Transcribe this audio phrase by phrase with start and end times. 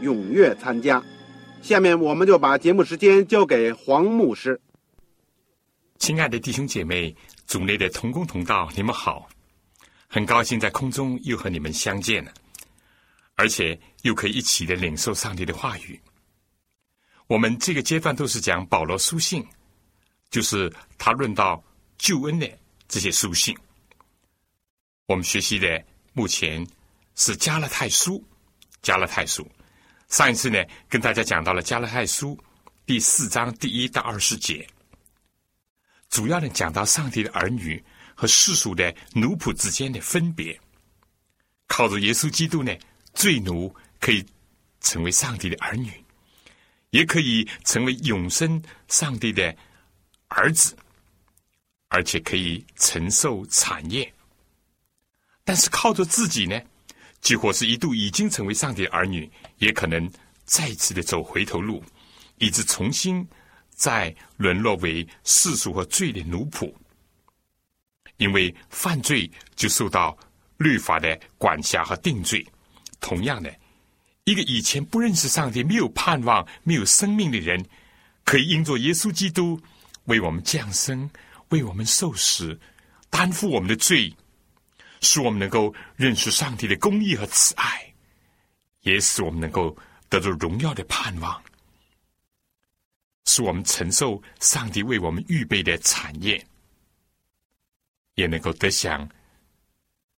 [0.00, 1.02] 踊跃参加。
[1.62, 4.60] 下面我们就把节目时间交给黄牧师。
[5.98, 7.14] 亲爱的弟兄姐妹，
[7.46, 9.28] 组内的同工同道，你们好！
[10.08, 12.32] 很高兴在空中又和你们相见了，
[13.36, 16.00] 而且又可以一起的领受上帝的话语。
[17.26, 19.46] 我们这个阶段都是讲保罗书信，
[20.30, 21.62] 就是他论到。
[22.02, 22.50] 救恩的
[22.88, 23.54] 这些书信，
[25.04, 25.84] 我们学习的
[26.14, 26.66] 目前
[27.14, 28.24] 是加勒泰书。
[28.80, 29.46] 加勒泰书
[30.10, 32.38] 上一次呢，跟大家讲到了加勒泰书
[32.84, 34.68] 第四章第一到二十节，
[36.10, 37.82] 主要呢讲到上帝的儿女
[38.14, 40.60] 和世俗的奴仆之间的分别。
[41.68, 42.76] 靠着耶稣基督呢，
[43.14, 44.26] 罪奴可以
[44.80, 45.92] 成为上帝的儿女，
[46.90, 49.56] 也可以成为永生上帝的
[50.28, 50.76] 儿子。
[51.92, 54.14] 而且可以承受产业，
[55.42, 56.60] 但是靠着自己呢，
[57.20, 60.10] 几乎是一度已经成为上帝儿女，也可能
[60.44, 61.82] 再次的走回头路，
[62.38, 63.26] 以致重新
[63.70, 66.72] 再沦落为世俗和罪的奴仆。
[68.16, 70.16] 因为犯罪就受到
[70.58, 72.46] 律法的管辖和定罪。
[73.00, 73.54] 同样的，
[74.24, 77.64] 一个以前不认识上帝、没有盼望、没有生命的人，
[78.24, 79.60] 可以因着耶稣基督
[80.04, 81.08] 为我们降生。
[81.50, 82.56] 为我们受死，
[83.10, 84.14] 担负我们的罪，
[85.00, 87.94] 使我们能够认识上帝的公义和慈爱，
[88.82, 89.76] 也使我们能够
[90.08, 91.42] 得到荣耀的盼望，
[93.24, 96.44] 使我们承受上帝为我们预备的产业，
[98.14, 99.08] 也能够得享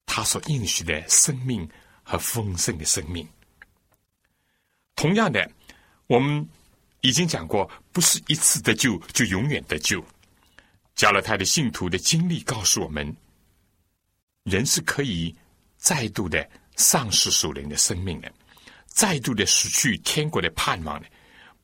[0.06, 1.68] 他所应许的生命
[2.04, 3.28] 和丰盛的生命。
[4.96, 5.52] 同样的，
[6.08, 6.48] 我们
[7.02, 10.04] 已经讲过，不是一次得救就永远得救。
[10.94, 13.16] 加勒泰的信徒的经历告诉我们，
[14.44, 15.36] 人是可以
[15.78, 18.32] 再度的丧失属灵的生命的，
[18.88, 21.08] 再度的失去天国的盼望的，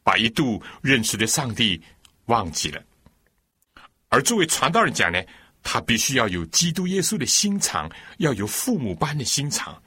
[0.03, 1.81] 把一度认识的上帝
[2.25, 2.83] 忘记了。
[4.09, 5.21] 而作为传道人讲呢，
[5.63, 9.81] 他必须要有基督耶稣的心肠，要有父母般的心肠，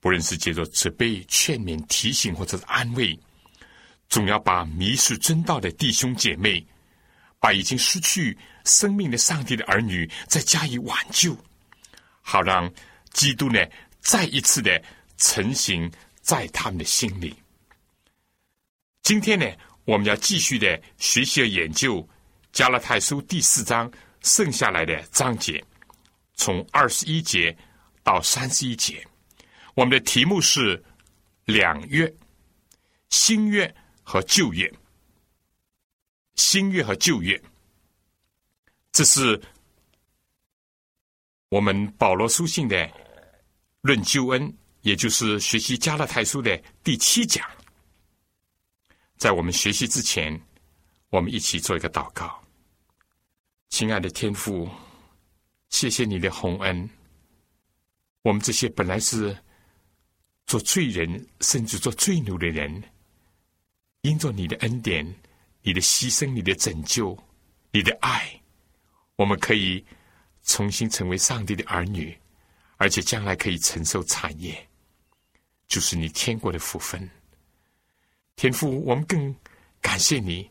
[0.00, 3.18] 不论是借着责备、劝勉、提醒或者是安慰，
[4.08, 6.66] 总要把迷失真道的弟兄姐妹。
[7.40, 11.36] 把已经失去生命的上帝的儿女再加以挽救，
[12.30, 12.70] 好让
[13.14, 13.58] 基督呢
[14.00, 14.82] 再一次的
[15.16, 15.90] 成型
[16.20, 17.34] 在他们的心里。
[19.00, 19.46] 今天呢，
[19.86, 22.06] 我们要继续的学习和研究
[22.52, 23.90] 加拉太书第四章
[24.20, 25.64] 剩下来的章节，
[26.34, 27.56] 从二十一节
[28.02, 29.02] 到三十一节。
[29.74, 30.84] 我们的题目是
[31.46, 32.12] 两约、
[33.08, 34.70] 新约和旧约。
[36.34, 37.40] 新约和旧约，
[38.92, 39.40] 这是
[41.48, 42.90] 我们保罗书信的
[43.80, 47.48] 论救恩，也就是学习加勒泰书的第七讲。
[49.16, 50.40] 在我们学习之前，
[51.10, 52.42] 我们一起做一个祷告。
[53.68, 54.68] 亲爱的天父，
[55.70, 56.88] 谢谢你的洪恩。
[58.22, 59.36] 我们这些本来是
[60.46, 62.82] 做罪人，甚至做罪奴的人，
[64.02, 65.06] 因着你的恩典。
[65.60, 67.18] 你的牺牲，你的拯救，
[67.72, 68.40] 你的爱，
[69.16, 69.84] 我们可以
[70.48, 72.18] 重新成为上帝的儿女，
[72.78, 74.66] 而且将来可以承受产业，
[75.68, 77.08] 就是你天国的福分。
[78.34, 79.32] 天父，我们更
[79.80, 80.50] 感谢你，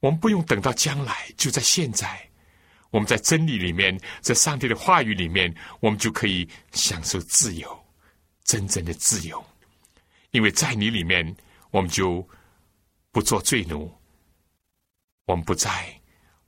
[0.00, 2.26] 我们不用等到将来，就在现在，
[2.90, 7.84] 我们在真理里面，在上帝的话语里面，我们就可以享受自由，
[8.44, 9.44] 真正的自由，
[10.30, 11.36] 因为在你里面，
[11.70, 12.26] 我们就
[13.10, 13.92] 不做罪奴。
[15.24, 15.92] 我们不在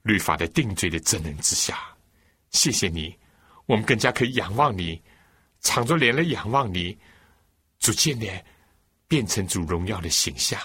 [0.03, 1.97] 律法的定罪的责任之下，
[2.51, 3.17] 谢谢你，
[3.67, 5.01] 我们更加可以仰望你，
[5.61, 6.97] 敞着脸来仰望你，
[7.79, 8.27] 逐渐的
[9.07, 10.61] 变成主荣耀的形象，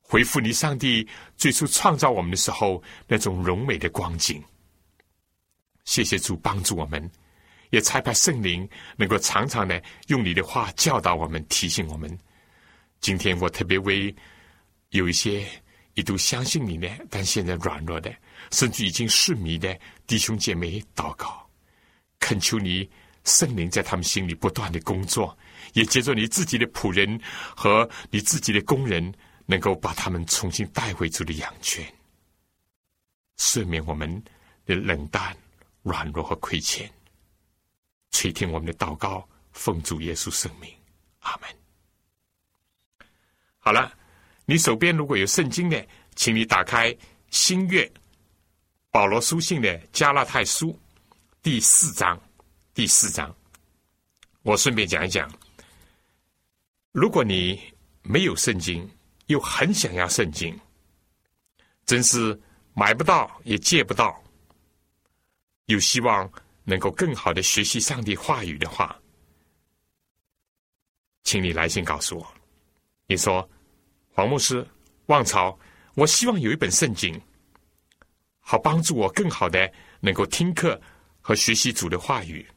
[0.00, 1.06] 恢复你上帝
[1.36, 4.42] 最初创造我们的时候那种荣美的光景。
[5.84, 7.10] 谢谢主帮助我们，
[7.70, 12.18] 也差派圣灵能够常常的用你的话教导我们、提醒我们。
[13.00, 14.14] 今天我特别为
[14.90, 15.46] 有一些
[15.94, 18.14] 一度相信你呢，但现在软弱的，
[18.50, 19.78] 甚至已经失迷的
[20.08, 21.46] 弟兄姐妹祷告，
[22.18, 22.88] 恳求你
[23.24, 25.36] 圣灵在他们心里不断的工作。
[25.74, 27.20] 也接着你自己的仆人
[27.54, 29.14] 和你自己的工人，
[29.44, 31.86] 能够把他们重新带回主的羊圈，
[33.36, 34.10] 赦免我们
[34.64, 35.36] 的冷淡、
[35.82, 36.90] 软弱和亏欠，
[38.10, 40.72] 垂听我们的祷告，奉主耶稣圣名，
[41.18, 41.50] 阿门。
[43.58, 43.92] 好了，
[44.46, 46.96] 你手边如果有圣经的，请你打开
[47.28, 47.92] 新月
[48.90, 50.78] 保罗书信的加拉太书
[51.42, 52.18] 第四章，
[52.72, 53.34] 第四章，
[54.42, 55.30] 我顺便讲一讲。
[56.92, 57.60] 如果你
[58.02, 58.88] 没有圣经，
[59.26, 60.58] 又很想要圣经，
[61.84, 62.38] 真是
[62.72, 64.20] 买不到也借不到，
[65.66, 66.30] 有希望
[66.64, 68.98] 能够更好的学习上帝话语的话，
[71.24, 72.34] 请你来信告诉我。
[73.06, 73.48] 你说，
[74.12, 74.66] 黄牧师，
[75.06, 75.56] 望朝，
[75.94, 77.20] 我希望有一本圣经，
[78.50, 80.80] 好帮助我更好的能够听课
[81.20, 82.48] 和学习主的话语。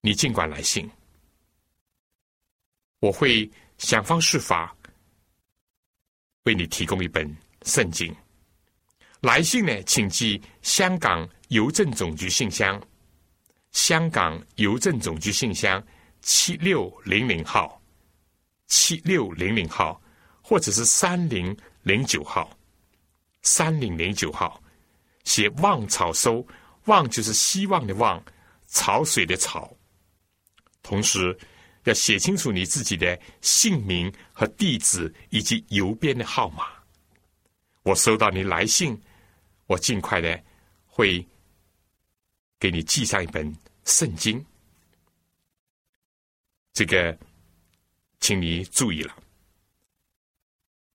[0.00, 0.90] 你尽管来信。
[3.00, 4.74] 我会想方设法
[6.44, 7.30] 为你提供一本
[7.64, 8.16] 圣经。
[9.20, 12.82] 来信呢，请寄香港邮政总局信箱，
[13.72, 15.86] 香港邮政总局信箱
[16.22, 17.78] 七六零零号，
[18.68, 20.00] 七六零零号，
[20.40, 22.53] 或者是三零零九号，
[23.44, 24.60] 三零零九号，
[25.22, 26.44] 写“望草收”，
[26.86, 28.20] 望就是希望的望，
[28.66, 29.72] 潮水的潮，
[30.82, 31.38] 同时。
[31.84, 36.68] 要写清楚你自己的姓名和地址以及邮编的号码。
[37.82, 38.98] 我收到你来信，
[39.66, 40.42] 我尽快的
[40.86, 41.22] 会
[42.58, 43.54] 给你寄上一本
[43.84, 44.42] 圣经。
[46.72, 47.18] 这个，
[48.18, 49.14] 请你注意了。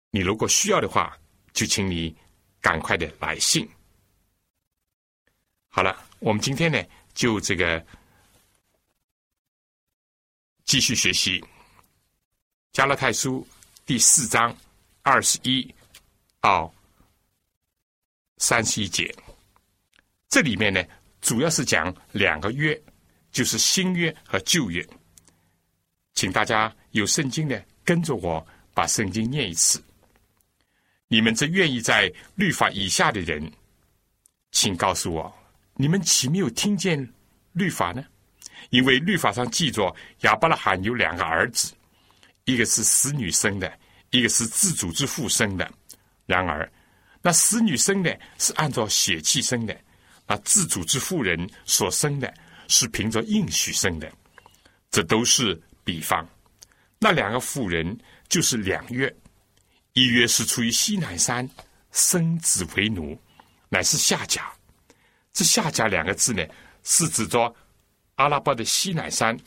[0.10, 1.16] 你如果需要的话，
[1.54, 2.18] 就请你
[2.62, 3.68] 赶快的来信。
[5.68, 6.84] 好了，我们今天呢，
[7.14, 7.86] 就这个。
[10.66, 11.42] 继续学习
[12.74, 13.44] 《加勒泰书》
[13.88, 14.56] 第四章
[15.02, 15.68] 二十一
[16.40, 16.72] 到
[18.38, 19.12] 三十一节。
[20.28, 20.80] 这里面呢，
[21.22, 22.80] 主要是讲两个月，
[23.32, 24.88] 就是新约和旧约。
[26.14, 29.84] 请大家有圣经的跟着我把圣经念一次。
[31.12, 33.52] 你们这愿意在律法以下的人，
[34.52, 35.36] 请告诉我，
[35.74, 37.14] 你们岂没有听见
[37.54, 38.06] 律法呢？
[38.70, 41.74] 因为律法上记着亚伯拉罕有两个儿子，
[42.46, 43.74] 一个是死女生的，
[44.12, 45.68] 一个是自主之父生的。
[46.28, 46.72] 然而，
[47.24, 49.76] 那死女生的是按照血气生的，
[50.28, 52.32] 那自主之妇人所生的
[52.68, 54.12] 是凭着应许生的。
[54.92, 56.24] 这都是比方。
[57.00, 57.98] 那两个妇人
[58.28, 59.12] 就是两月，
[59.94, 61.50] 一月是出于西南山
[61.92, 63.20] 生子为奴，
[63.70, 64.52] 乃是下家。
[65.34, 66.46] 这下家两个字呢，
[66.84, 67.54] 是指着。
[68.16, 69.40] 阿拉伯的西南山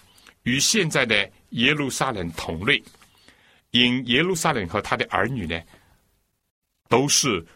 [0.44, 2.82] 与现在的耶路撒冷同类，
[3.70, 5.60] 因耶路撒冷和他的儿女呢，
[6.88, 7.46] 都是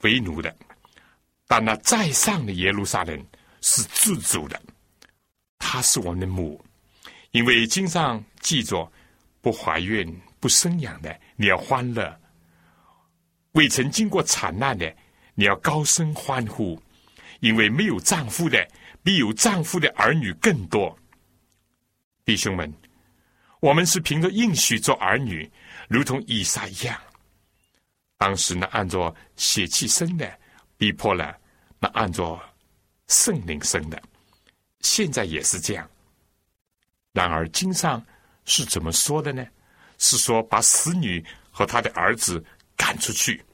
[0.00, 0.56] 为奴的，
[1.46, 3.26] 但那在上的耶路撒冷
[3.60, 4.58] 是自主的，
[5.58, 6.64] 他是我们的母，
[7.32, 8.90] 因为经上记着，
[9.42, 12.18] 不怀孕不生养的你要欢乐，
[13.54, 14.94] 未曾经过惨难的
[15.34, 16.80] 你要高声欢呼，
[17.40, 18.68] 因为没有丈夫的。
[19.02, 20.98] 比有丈夫的儿女更多，
[22.24, 22.72] 弟兄们，
[23.60, 25.46] 我们是凭着应许做儿女，
[25.88, 26.98] 如同以撒一样。
[28.16, 30.38] 当时呢，按照血气生的
[30.78, 31.36] 逼迫了，
[31.78, 32.42] 那按照
[33.08, 34.02] 圣灵生的，
[34.80, 35.86] 现在也是这样。
[37.12, 38.02] 然而经上
[38.46, 39.46] 是怎么说的呢？
[39.98, 42.42] 是说把死女和他的儿子
[42.76, 43.44] 赶出去，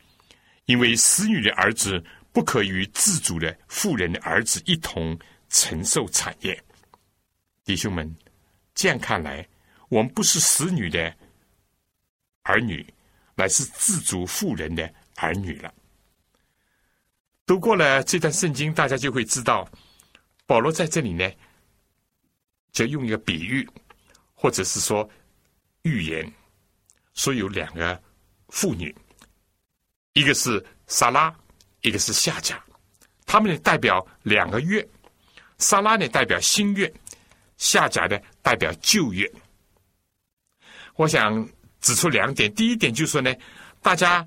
[0.67, 5.19] 因为死女的儿子不可与自主的妇人的儿子一同。
[5.53, 6.62] 承受产业，
[7.65, 8.17] 弟兄们，
[8.73, 9.45] 这样看来，
[9.89, 11.12] 我们不是死女的
[12.43, 12.87] 儿女，
[13.35, 15.75] 乃是自主妇人的儿女了。
[17.45, 19.69] 读过了这段圣经，大家就会知道，
[20.47, 21.29] 保罗在这里呢，
[22.71, 23.69] 就用一个比喻，
[24.35, 25.11] 或者是说
[25.83, 26.33] 预言，
[27.15, 28.00] 说有两个
[28.50, 28.95] 妇女，
[30.12, 31.35] 一个是撒拉，
[31.83, 32.62] 一个是夏甲，
[33.26, 34.87] 他们呢代表两个月。
[35.59, 36.93] 撒拉呢代表新月，
[37.59, 39.31] 夏甲呢代表旧月。
[40.97, 41.49] 我想
[41.81, 42.52] 指出两点。
[42.55, 43.33] 第一点就是说呢，
[43.83, 44.26] 大家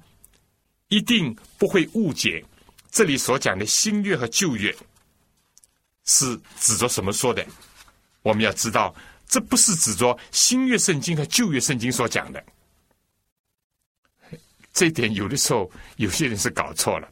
[0.87, 2.43] 一定不会误解
[2.91, 4.75] 这里所讲的新月和旧月
[6.05, 7.45] 是指着什么说的。
[8.21, 8.95] 我们要知道，
[9.27, 12.43] 这不是指着新约圣经和旧约圣经所讲的。
[14.73, 17.07] 这一点有的时候有些人是搞错了。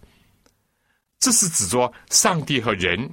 [1.20, 3.10] 这是指着上帝和人，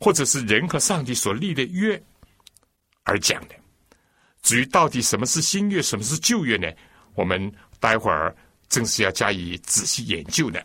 [0.00, 2.02] 或者是人和上帝所立的约
[3.02, 3.54] 而讲的。
[4.42, 6.66] 至于到底什么是新约，什么是旧约呢？
[7.14, 8.34] 我们待会儿
[8.68, 10.64] 正是要加以仔细研究的。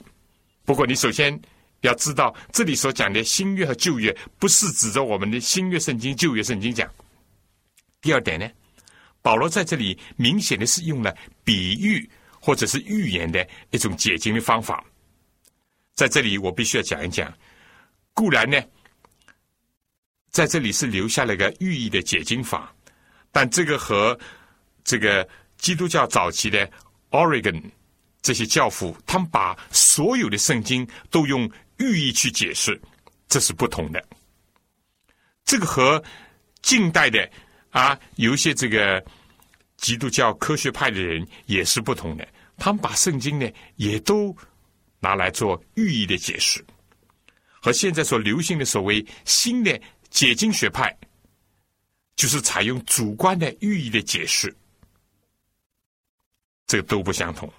[0.63, 1.37] 不过，你首先
[1.81, 6.89] 要知道，这里所讲的新约和旧约，不是指着我们的新约圣经、旧约圣经讲。
[8.01, 8.49] 第二点呢，
[9.21, 12.09] 保罗在这里明显的是用了比喻
[12.39, 14.83] 或者是预言的一种解经的方法。
[15.95, 17.31] 在这里，我必须要讲一讲。
[18.13, 18.57] 固然呢，
[20.29, 22.73] 在这里是留下了个寓意的解经法，
[23.31, 24.17] 但这个和
[24.83, 25.27] 这个
[25.57, 26.69] 基督教早期的
[27.11, 27.61] Oregon
[28.21, 32.79] 这些教父，他们把所有的圣经都用寓意去解释，
[33.27, 34.03] 这是不同的。
[35.45, 36.01] 这个和
[36.61, 37.29] 近代的
[37.71, 39.03] 啊，有一些这个
[39.81, 44.35] 基督教科学派的人也是不同的，他们把圣经呢也都。
[45.01, 46.61] 拿来做寓意的解释，
[47.61, 50.93] 和现在所流行的所谓新的解经学派，
[52.17, 54.53] 就是采用主观的寓意的解释，
[56.67, 57.49] 这都不相同。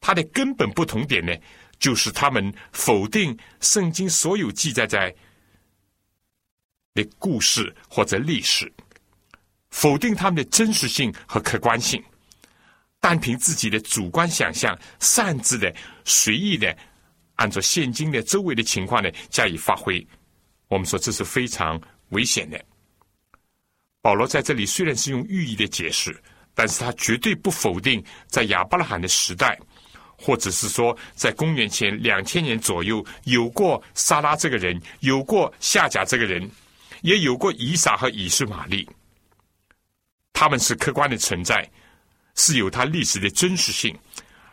[0.00, 1.34] 它的根本不同点呢，
[1.80, 5.12] 就是他们否定圣经所有记载在
[6.94, 8.72] 的故事或者历史，
[9.72, 12.00] 否定他们的真实性和客观性。
[13.00, 15.74] 单凭自己的主观想象，擅自的、
[16.04, 16.76] 随意的，
[17.34, 20.06] 按照现今的周围的情况呢加以发挥，
[20.68, 22.64] 我们说这是非常危险的。
[24.00, 26.16] 保罗在这里虽然是用寓意的解释，
[26.54, 29.58] 但是他绝对不否定在亚伯拉罕的时代，
[30.16, 36.48] 或者是说在公元前两千年左右有过撒拉这个人，有过夏甲这个人，
[37.00, 38.88] 也有过以撒和以实玛利，
[40.32, 41.68] 他们是客观的存在。
[42.34, 43.94] 是有它历史的真实性，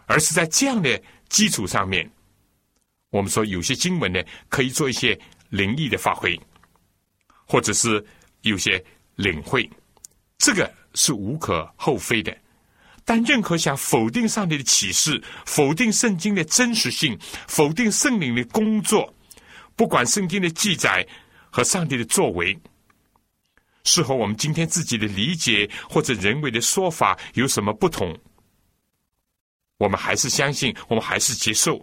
[0.05, 2.11] 而是在这样的基础上面，
[3.09, 5.17] 我们说有些经文呢可以做一些
[5.47, 6.37] 灵异的发挥，
[7.45, 8.05] 或者是
[8.41, 8.83] 有些
[9.15, 9.67] 领会，
[10.39, 12.37] 这个是无可厚非的。
[13.05, 17.17] 但任何想否定上帝的启示、否定圣经的真实性、
[17.47, 19.15] 否定圣灵的工作，
[19.77, 21.07] 不管圣经的记载
[21.49, 22.59] 和上帝的作为。
[23.83, 28.15] 是和我们今天自己的理解或者人为的说法有什么不同？
[29.77, 31.81] 我们还是相信，我们还是接受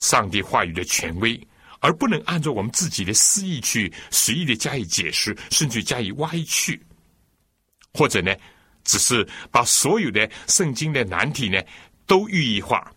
[0.00, 1.40] 上帝话语的权威，
[1.80, 6.84] 而不能按照我们自己的私意去随意的加以解释，甚至加以歪曲，
[7.94, 8.34] 或者呢，
[8.82, 11.62] 只是把所有的圣经的难题呢
[12.06, 12.92] 都寓意化，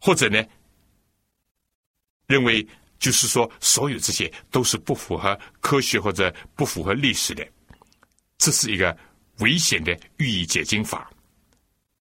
[0.00, 0.42] 或者呢，
[2.26, 2.66] 认为。
[3.00, 7.44] 就是说，所有这些都是不符合科学或者不符合历史的，
[8.36, 8.96] 这是一个
[9.38, 11.10] 危险的寓意解经法。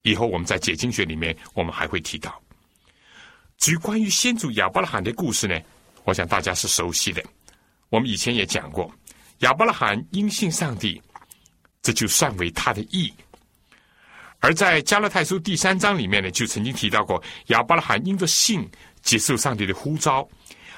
[0.04, 2.40] 以后我们在解经学里面，我们还会提到。
[3.58, 5.58] 至于关于先祖亚伯拉罕的故事呢，
[6.04, 7.24] 我想大家是熟悉的。
[7.90, 8.94] 我们以前也讲过，
[9.40, 11.02] 亚伯拉罕因信上帝，
[11.82, 13.12] 这就算为他的义。
[14.40, 18.70] 而在加勒泰书第三章里面呢，就曾经提到过，亚伯拉罕因着信
[19.02, 20.28] 接受上帝的呼召。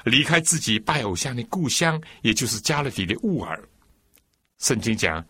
[0.04, 3.62] 离开自己拜偶像的故乡，也就是加勒底的乌尔。
[4.58, 5.24] 圣经讲，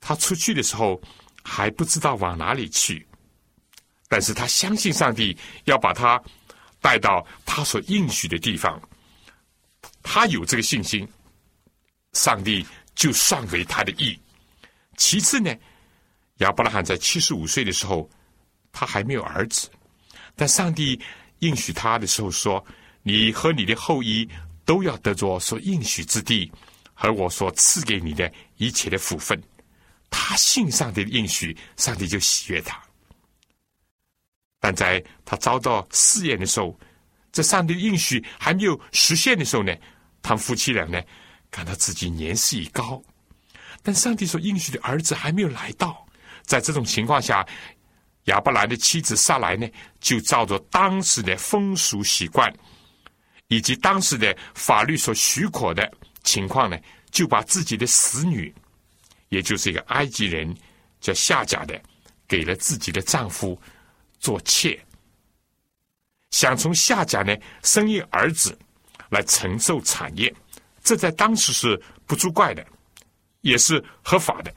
[0.00, 1.00] 他出去的时候
[1.42, 3.06] 还不知道往哪里去，
[4.08, 6.22] 但是他相信上帝要把他
[6.80, 8.80] 带到他所应许的地方。
[10.02, 11.06] 他有这个信心，
[12.12, 14.18] 上帝就算为他的意。
[14.96, 15.54] 其次呢，
[16.38, 18.08] 亚伯拉罕在七十五岁的时候，
[18.72, 19.70] 他还没有儿子，
[20.34, 20.98] 但上帝
[21.40, 22.64] 应许他的时候说。
[23.08, 24.28] 你和你的后裔
[24.66, 26.52] 都要得着所应许之地，
[26.92, 29.42] 和我所赐给你的一切的福分。
[30.10, 32.78] 他信上帝的应许，上帝就喜悦他。
[34.60, 36.78] 但在他遭到试验的时候，
[37.32, 39.74] 这上帝的应许还没有实现的时候呢，
[40.20, 41.00] 他们夫妻俩呢
[41.50, 43.02] 感到自己年事已高，
[43.82, 46.06] 但上帝所应许的儿子还没有来到。
[46.42, 47.46] 在这种情况下，
[48.24, 49.66] 亚伯兰的妻子萨来呢，
[49.98, 52.52] 就照着当时的风俗习惯。
[53.48, 55.90] 以及当时的法律所许可的
[56.22, 56.78] 情况呢，
[57.10, 58.54] 就把自己的死女，
[59.30, 60.56] 也就是一个埃及人
[61.00, 61.80] 叫夏甲的，
[62.26, 63.60] 给了自己的丈夫
[64.20, 64.78] 做妾，
[66.30, 68.56] 想从夏甲呢生一儿子
[69.08, 70.32] 来承受产业，
[70.82, 72.66] 这在当时是不足怪的，
[73.40, 74.54] 也是合法的。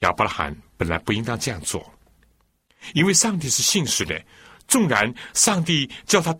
[0.00, 1.92] 亚伯拉罕本来不应当这样做，
[2.94, 4.20] 因为上帝是信实的。
[4.66, 6.32] 纵然上帝叫他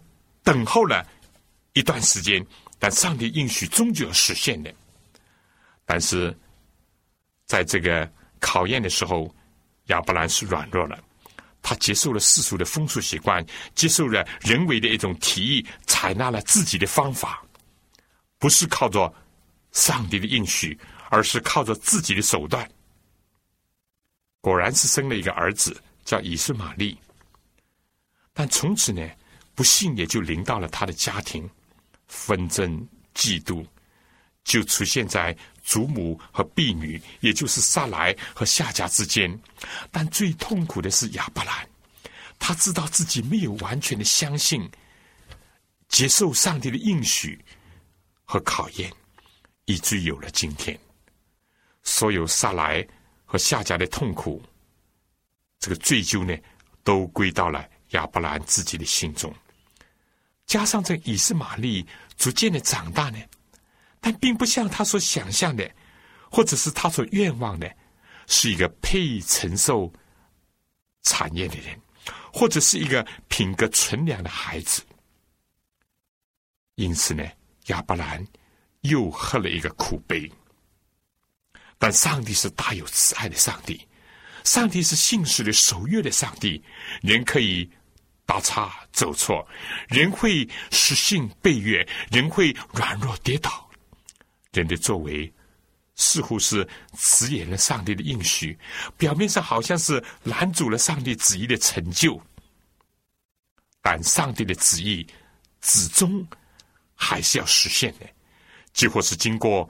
[0.42, 1.06] 等候了
[1.72, 2.44] 一段时间，
[2.78, 4.72] 但上帝应许终究要实现的。
[5.84, 6.36] 但是，
[7.46, 9.34] 在这个考验的时候，
[9.86, 10.98] 亚伯兰是软弱了，
[11.62, 13.44] 他接受了世俗的风俗习惯，
[13.74, 17.42] 接受了人为的一种提议，采纳了自己的方法，
[18.38, 19.12] 不是靠着
[19.72, 20.78] 上帝的应许，
[21.10, 22.68] 而是靠着自己的手段。
[24.40, 26.96] 果然是生了一个儿子，叫以斯玛利。
[28.32, 29.06] 但从此呢，
[29.60, 31.46] 不幸也就临到了他的家庭，
[32.06, 33.62] 纷争、嫉妒，
[34.42, 39.38] 就出现在祖母和婢女，也就是萨莱和夏家之间。
[39.90, 41.68] 但最痛苦的是亚伯兰，
[42.38, 44.66] 他知道自己没有完全的相信、
[45.90, 47.38] 接受上帝的应许
[48.24, 48.90] 和考验，
[49.66, 50.74] 以至于有了今天。
[51.82, 52.82] 所有萨莱
[53.26, 54.42] 和夏家的痛苦，
[55.58, 56.34] 这个追究呢，
[56.82, 57.62] 都归到了。
[57.90, 59.34] 亚伯兰自己的心中，
[60.50, 63.18] 加上这以斯玛利逐渐的长大呢，
[64.00, 65.70] 但并不像他所想象的，
[66.28, 67.72] 或者是他所愿望的，
[68.26, 69.92] 是一个配承受
[71.02, 71.80] 产业的人，
[72.32, 74.82] 或者是一个品格纯良的孩子。
[76.74, 77.24] 因此呢，
[77.66, 78.26] 亚伯兰
[78.80, 80.28] 又喝了一个苦杯。
[81.78, 83.86] 但上帝是大有慈爱的上帝，
[84.42, 86.60] 上帝是信实的守约的上帝，
[87.02, 87.70] 人可以。
[88.30, 89.44] 打岔走错，
[89.88, 93.68] 人会失信背约，人会软弱跌倒。
[94.52, 95.32] 人的作为
[95.96, 98.56] 似乎是辞演了上帝的应许，
[98.96, 102.22] 表面上好像是拦阻了上帝旨意的成就，
[103.82, 105.04] 但上帝的旨意
[105.60, 106.24] 始终
[106.94, 108.08] 还是要实现的，
[108.72, 109.68] 几乎是经过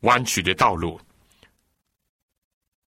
[0.00, 1.00] 弯曲的道路。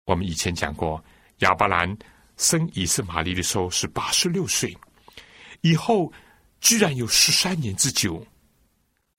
[0.06, 1.04] 我们以前讲过，
[1.40, 1.98] 亚伯兰
[2.38, 4.78] 生以斯玛利的时候是八十六岁。
[5.62, 6.12] 以后
[6.62, 8.26] 居然有十三年之久，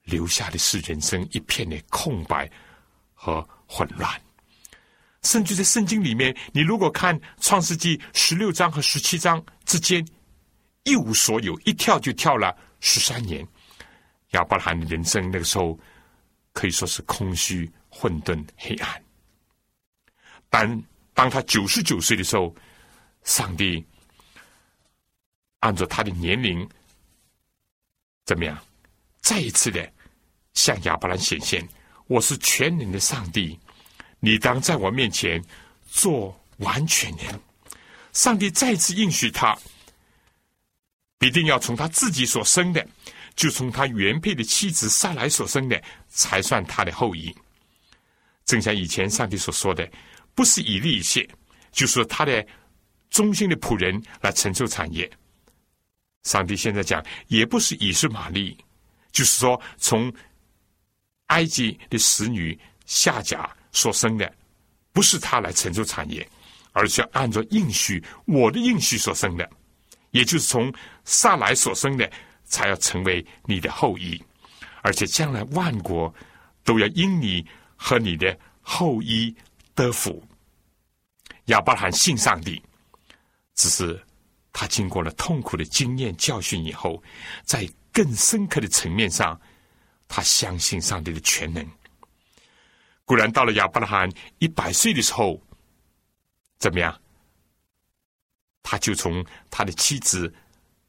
[0.04, 2.50] 留下的是人生一片的空白
[3.14, 4.08] 和混乱。
[5.22, 10.06] 甚至在圣经里面，你如果看创世纪十六章和十七章之间，
[10.84, 13.46] 一无所有，一跳就跳了十三年。
[14.30, 15.78] 亚伯拉罕的人生那个时候
[16.52, 19.02] 可以说是空虚、混沌、黑暗。
[20.48, 22.54] 但当他九十九岁的时候，
[23.24, 23.84] 上帝。
[25.60, 26.68] 按照他的年龄，
[28.26, 28.58] 怎么样？
[29.20, 29.90] 再一次的
[30.54, 31.66] 向亚伯兰显现
[32.08, 33.58] ：“我是全能的上帝，
[34.18, 35.42] 你当在我面前
[35.86, 37.40] 做完全人。”
[38.12, 39.56] 上帝再次应许他，
[41.18, 42.84] 必定要从他自己所生的，
[43.36, 47.32] 就从他原配的妻子撒来所生的，才算他的后裔。
[48.46, 49.88] 正像以前上帝所说的，
[50.34, 51.28] 不是以利以谢，
[51.70, 52.44] 就是他的
[53.10, 55.08] 忠心的仆人来承受产业。
[56.22, 58.56] 上帝现在讲，也不是以实玛利，
[59.10, 60.12] 就是说，从
[61.28, 64.30] 埃及的使女夏甲所生的，
[64.92, 66.28] 不是他来承受产业，
[66.72, 69.48] 而是要按照应许，我的应许所生的，
[70.10, 70.72] 也就是从
[71.04, 72.10] 撒来所生的，
[72.44, 74.22] 才要成为你的后裔，
[74.82, 76.14] 而且将来万国
[76.64, 79.34] 都要因你和你的后裔
[79.74, 80.22] 得福。
[81.46, 82.62] 亚伯拉罕信上帝，
[83.54, 83.98] 只是。
[84.52, 87.02] 他经过了痛苦的经验教训以后，
[87.44, 89.40] 在更深刻的层面上，
[90.08, 91.64] 他相信上帝的全能。
[93.04, 95.40] 果然，到了亚伯拉罕一百岁的时候，
[96.58, 97.00] 怎么样？
[98.62, 100.32] 他就从他的妻子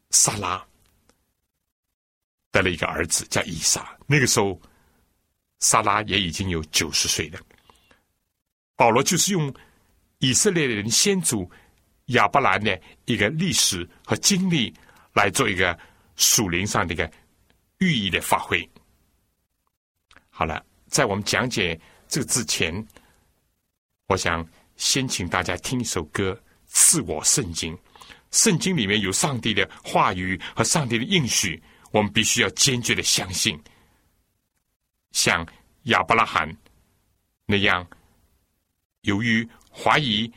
[0.10, 0.64] 萨拉
[2.52, 3.98] 得了一个儿子，叫以撒。
[4.08, 4.60] 那个时候，
[5.60, 7.40] 萨拉也已经有九十岁了。
[8.76, 9.54] 保罗就是用
[10.18, 11.50] 以色列人先祖。
[12.12, 14.74] 亚伯兰的一个历史和经历，
[15.14, 15.78] 来做一个
[16.16, 17.12] 属灵上的一个
[17.80, 18.68] 寓意的发挥。
[20.30, 22.74] 好了，在我们讲解这个之前，
[24.08, 26.32] 我想先请大家听一首歌，
[26.66, 27.76] 《赐我圣经》。
[28.32, 33.62] 圣经里面有上帝的话语和上帝的应许，我们必须要坚决的相信。
[35.12, 35.46] 像
[35.84, 36.50] 亚伯拉罕
[37.46, 37.86] 那样，
[39.02, 40.32] 由于怀疑。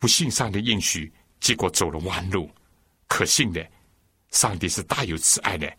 [0.00, 2.50] 不信上帝应许，结果走了弯路。
[3.06, 3.64] 可信的，
[4.30, 5.70] 上帝是大有慈爱的。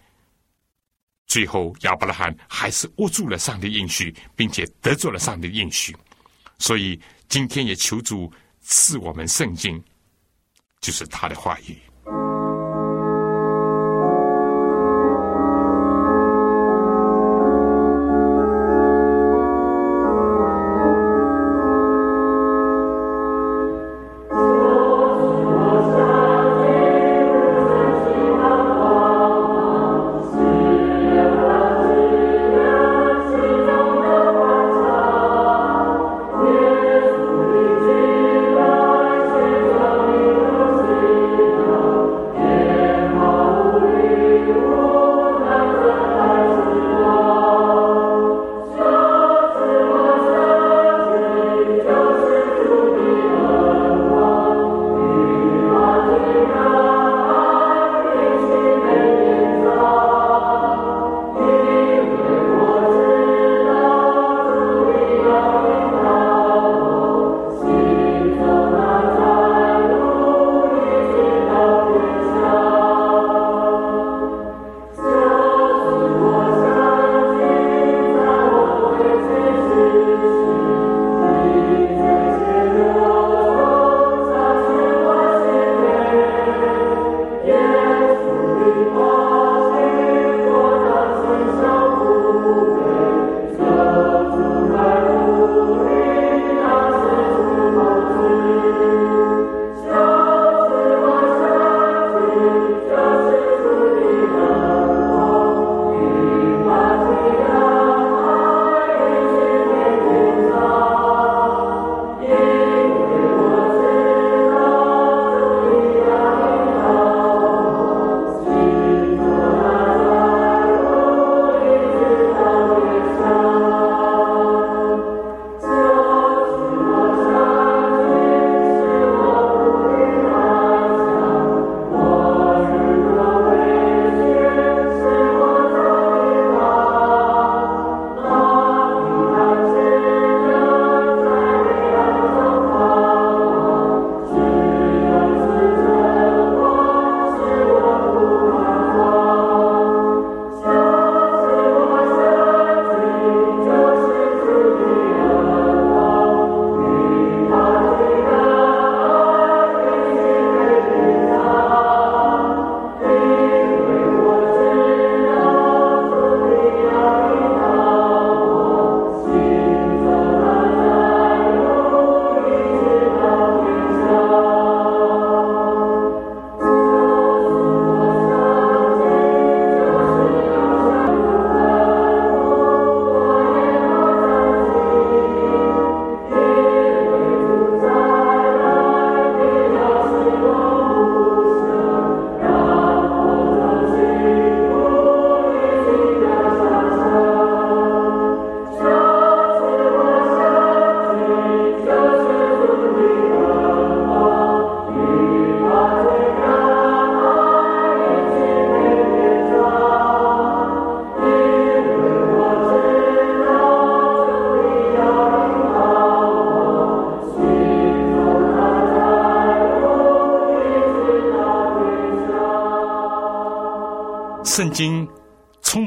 [1.25, 5.95] 最后，亚伯拉罕还是握住了上帝应许，并且得着了上帝应许。
[6.59, 8.31] 所以，今天也求主
[8.61, 9.83] 赐我们圣经，
[10.81, 11.79] 就是他的话语。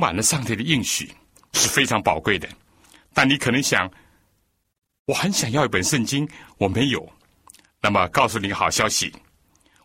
[0.05, 1.11] 满了上帝的应许，
[1.55, 2.47] 是非常宝贵的。
[3.15, 3.91] 但你可能想，
[5.07, 7.11] 我很想要一本圣经，我没有。
[7.81, 9.11] 那么，告诉你个好消息，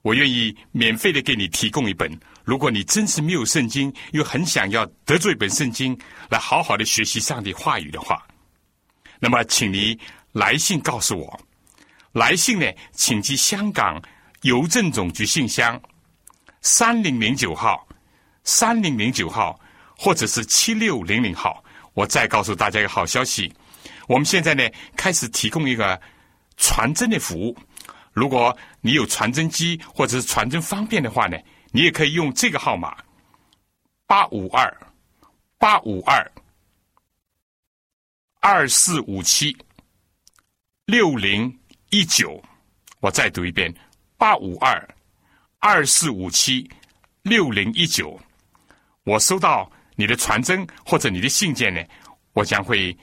[0.02, 2.12] 我愿意免费的给你提供一本。
[2.44, 5.98] 如果你真是没有圣经，又很想要得罪一本圣经
[6.30, 8.22] 来好好的学习上帝话语的话，
[9.22, 9.98] 那么，请你
[10.34, 11.40] 来信告诉我。
[12.12, 14.02] 来信呢，请寄香港
[14.42, 15.82] 邮政总局信箱
[16.60, 17.88] 三零零九号。
[18.46, 19.60] 三零零九号，
[20.02, 21.62] 或者是七六零零号。
[21.94, 23.54] 我再告诉大家一个好消息：
[24.08, 24.64] 我们现在呢
[24.96, 26.00] 开始提供一个
[26.56, 27.58] 传真的服务。
[28.14, 31.38] 如果你有传真机或者是传真方便的话呢，
[31.72, 32.96] 你也可以用这个号码
[34.08, 34.74] 八五二
[35.58, 36.32] 八五二
[38.40, 39.56] 二四五七
[40.86, 41.60] 六零
[41.90, 42.42] 一九。
[43.02, 43.74] 我再读一遍：
[44.18, 44.88] 八五二
[45.58, 46.70] 二四五七
[47.24, 48.18] 六零一九。
[49.04, 51.84] 我收到你的传真或者你的信件呢，
[52.32, 52.98] 我将会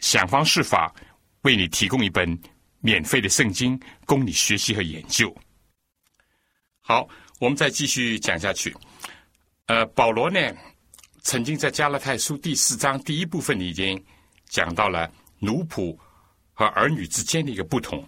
[0.00, 0.94] 想方设法
[1.40, 2.38] 为你提供一本
[2.80, 5.34] 免费的圣经，供你学习和研究。
[6.82, 7.08] 好，
[7.40, 8.76] 我们再继续讲下去。
[9.68, 10.38] 呃，保罗呢，
[11.22, 13.98] 曾经在加拉太书第四章第一部分已经
[14.44, 15.96] 讲到了奴仆
[16.52, 18.06] 和儿女之间的一个不同。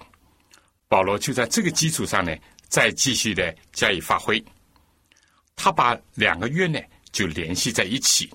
[0.88, 2.36] 保罗就在这个基础上呢，
[2.68, 4.44] 再继续的加以发挥。
[5.56, 6.78] 他把两个约呢。
[7.14, 8.28] 就联系在一起。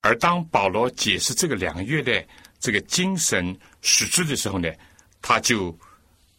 [0.00, 2.26] 而当保罗解释这个两个月的
[2.58, 4.68] 这个精神实质的时候呢，
[5.20, 5.78] 他就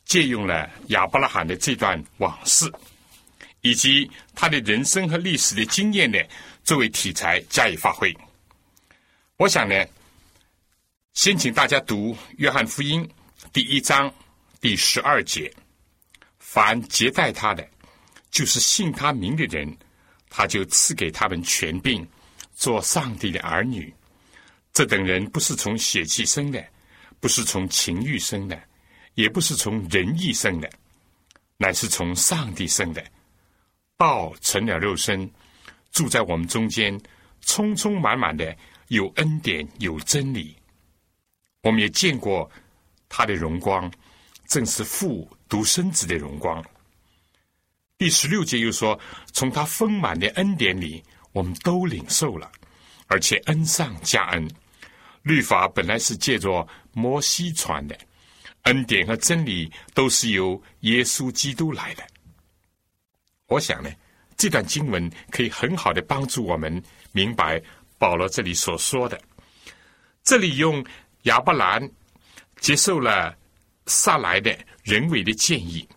[0.04, 2.70] 借用了亚伯拉罕的这段往事，
[3.62, 6.18] 以及他的人生和历史的经验呢，
[6.64, 8.14] 作为题材加以发挥。
[9.38, 9.86] 我想呢，
[11.14, 13.08] 先请大家读约翰福音
[13.54, 14.12] 第一章
[14.60, 15.54] 第十二节：
[16.40, 17.66] 凡接待他的，
[18.32, 19.78] 就是信他名的人。
[20.36, 22.04] 他就赐给他们权柄，
[22.56, 23.94] 做上帝的儿女。
[24.74, 26.66] 这等人不是从血气生的，
[27.20, 28.60] 不是从情欲生的，
[29.14, 30.68] 也不是从人意生的，
[31.58, 33.06] 乃是从上帝生的。
[33.96, 35.30] 道成了肉身，
[35.92, 37.00] 住在我们中间，
[37.42, 40.56] 充充满满的有恩典有真理。
[41.62, 42.50] 我们也见过
[43.08, 43.90] 他的荣光，
[44.48, 46.66] 正是父独生子的荣光。
[48.04, 49.00] 第十六节又说
[49.32, 52.52] ：“从他丰满的恩典里，我们都领受了，
[53.08, 54.46] 而且恩上加恩。
[55.22, 57.98] 律法本来是借着摩西传的，
[58.64, 62.04] 恩典和真理都是由耶稣基督来的。”
[63.48, 63.90] 我想呢，
[64.36, 67.58] 这段经文可以很好的帮助我们明白
[67.98, 69.18] 保罗这里所说的。
[70.26, 70.86] 这里用
[71.22, 71.90] 亚伯兰
[72.60, 73.34] 接受了
[73.86, 75.88] 撒来的人为的建议。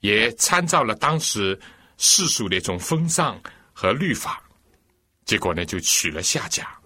[0.00, 1.58] 也参照了当时
[1.96, 3.40] 世俗的一种风尚
[3.72, 4.42] 和律法，
[5.24, 6.78] 结果呢，就娶了夏甲，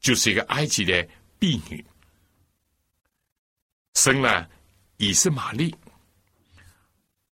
[0.00, 1.84] 就是一个埃及的婢女，
[3.94, 4.48] 生了
[4.98, 5.74] 以斯玛利，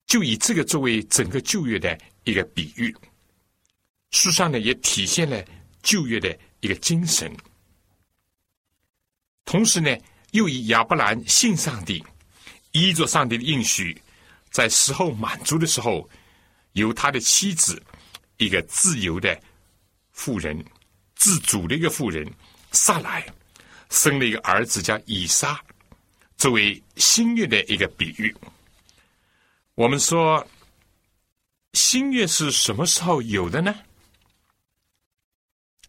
[0.07, 2.95] 就以这个作为整个旧约的一个比喻，
[4.11, 5.45] 书上呢也体现了
[5.83, 7.33] 旧约的一个精神，
[9.45, 9.97] 同时呢，
[10.33, 12.05] 又以亚伯兰信上帝，
[12.73, 13.97] 依着上帝的应许。
[14.53, 16.09] 在时候满足的时候，
[16.73, 17.83] 由他的妻子，
[18.37, 19.41] 一个自由的
[20.13, 20.63] 妇人，
[21.17, 22.31] 自主的一个妇人，
[22.71, 23.27] 撒来
[23.89, 25.59] 生了一个儿子，叫以撒，
[26.37, 28.35] 作为新月的一个比喻。
[29.75, 30.47] 我们说，
[31.73, 33.75] 新月是什么时候有的呢？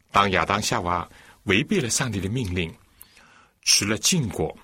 [0.09, 1.09] 当亚当夏娃
[1.43, 2.73] 违背了上帝的命令，
[3.63, 4.57] 吃了禁果，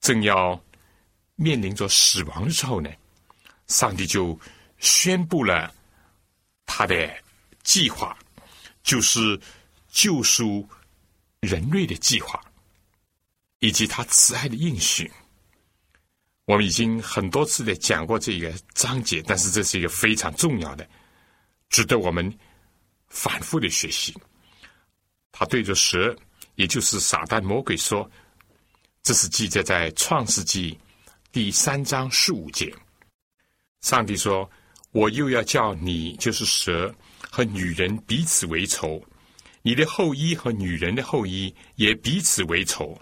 [0.00, 0.58] 正要
[1.34, 2.90] 面临着死亡的时候呢？
[3.72, 4.38] 上帝就
[4.78, 5.74] 宣布了
[6.66, 7.10] 他的
[7.62, 8.16] 计划，
[8.82, 9.40] 就是
[9.88, 10.68] 救赎
[11.40, 12.38] 人类的计划，
[13.60, 15.10] 以及他慈爱的应许。
[16.44, 20.86] 我们已经很多次的讲过这个章节，但是这是一个非常重要的，
[21.70, 22.36] 值得我们
[23.08, 24.14] 反复的学习。
[25.30, 26.14] 他对着蛇，
[26.56, 28.10] 也就是撒旦魔鬼说
[29.02, 30.78] ：“这是记载在创世纪
[31.30, 32.74] 第三章十五节。”
[33.82, 34.48] 上帝说
[34.92, 36.94] ：“我又要叫你，就是蛇
[37.30, 39.02] 和女人彼此为仇，
[39.60, 42.96] 你的后裔和女人的后裔也彼此为仇。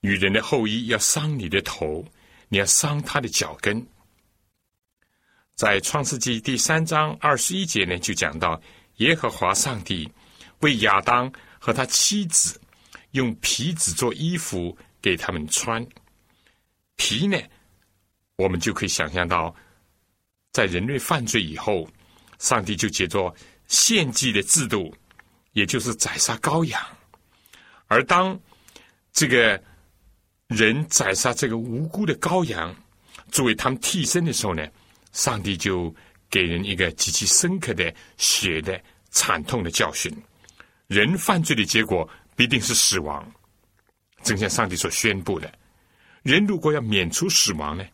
[0.00, 2.04] 女人的后裔要伤你的头，
[2.48, 3.84] 你要伤他的脚跟。”
[5.54, 8.60] 在创世纪第三章二十一节呢，就讲到
[8.96, 10.10] 耶和华上帝
[10.60, 12.60] 为亚当和他妻子
[13.12, 15.86] 用皮子做衣服给他们穿，
[16.96, 17.38] 皮呢？
[18.42, 19.54] 我们就可以想象到，
[20.50, 21.88] 在人类犯罪以后，
[22.40, 23.32] 上帝就借着
[23.68, 24.92] 献祭的制度，
[25.52, 26.82] 也就是宰杀羔羊。
[27.86, 28.36] 而当
[29.12, 29.62] 这个
[30.48, 32.74] 人宰杀这个无辜的羔羊
[33.30, 34.66] 作为他们替身的时候呢，
[35.12, 35.94] 上帝就
[36.28, 40.12] 给人一个极其深刻的血的惨痛的教训。
[40.88, 43.24] 人犯罪的结果必定是死亡，
[44.24, 45.52] 正像上帝所宣布的。
[46.24, 47.86] 人如果要免除死亡呢？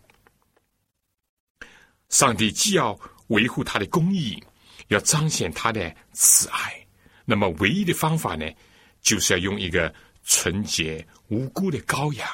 [2.08, 4.42] 上帝既要维护他的公义，
[4.88, 6.86] 要彰显他的慈爱，
[7.24, 8.46] 那么唯一的方法呢，
[9.00, 9.94] 就是要用一个
[10.24, 12.28] 纯洁无辜的羔羊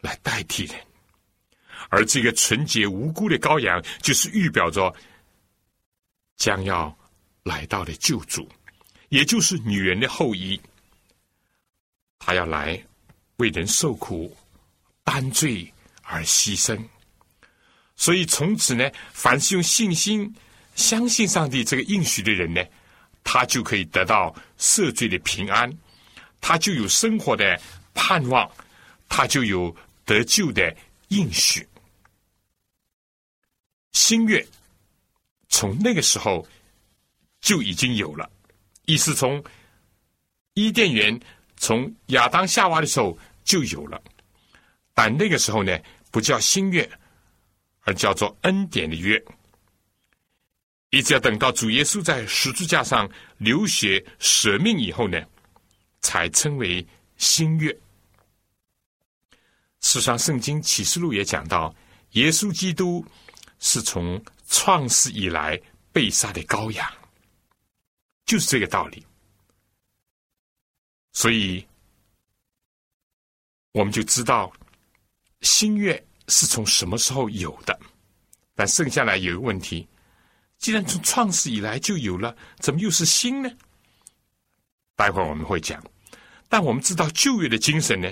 [0.00, 0.76] 来代替人。
[1.88, 4.94] 而这个纯洁无辜的羔羊，就是预表着
[6.36, 6.96] 将要
[7.42, 8.48] 来到的救主，
[9.10, 10.60] 也就是女人的后裔。
[12.18, 12.80] 他要来
[13.36, 14.36] 为人受苦、
[15.04, 16.80] 担罪而牺牲。
[17.94, 20.34] 所以从此呢，凡是用信心
[20.74, 22.64] 相信上帝这个应许的人呢，
[23.22, 25.70] 他就可以得到赦罪的平安，
[26.40, 27.60] 他就有生活的
[27.94, 28.50] 盼望，
[29.08, 29.74] 他就有
[30.04, 30.74] 得救的
[31.08, 31.66] 应许。
[33.92, 34.44] 新月
[35.48, 36.44] 从那个时候
[37.40, 38.28] 就已经有了，
[38.86, 39.42] 意思从
[40.54, 41.20] 伊甸园
[41.56, 44.02] 从亚当夏娃的时候就有了，
[44.94, 45.78] 但那个时候呢，
[46.10, 46.90] 不叫新月。
[47.82, 49.22] 而叫做恩典的约，
[50.90, 55.20] 一直要等到主耶稣在十字架上流血舍命以后呢，
[56.00, 57.72] 才称为新约。
[59.80, 61.74] 事实上，圣经启示录也讲到，
[62.12, 63.04] 耶稣基督
[63.58, 66.88] 是从创世以来被杀的羔羊，
[68.24, 69.04] 就是这个道理。
[71.12, 71.66] 所以，
[73.72, 74.52] 我们就知道
[75.40, 76.00] 新约。
[76.32, 77.78] 是从什么时候有的？
[78.54, 79.86] 但剩下来有一个问题：
[80.58, 83.50] 既然从创始以来就有了，怎么又是新呢？
[84.96, 85.82] 待会儿我们会讲。
[86.48, 88.10] 但我们知道旧约的精神呢，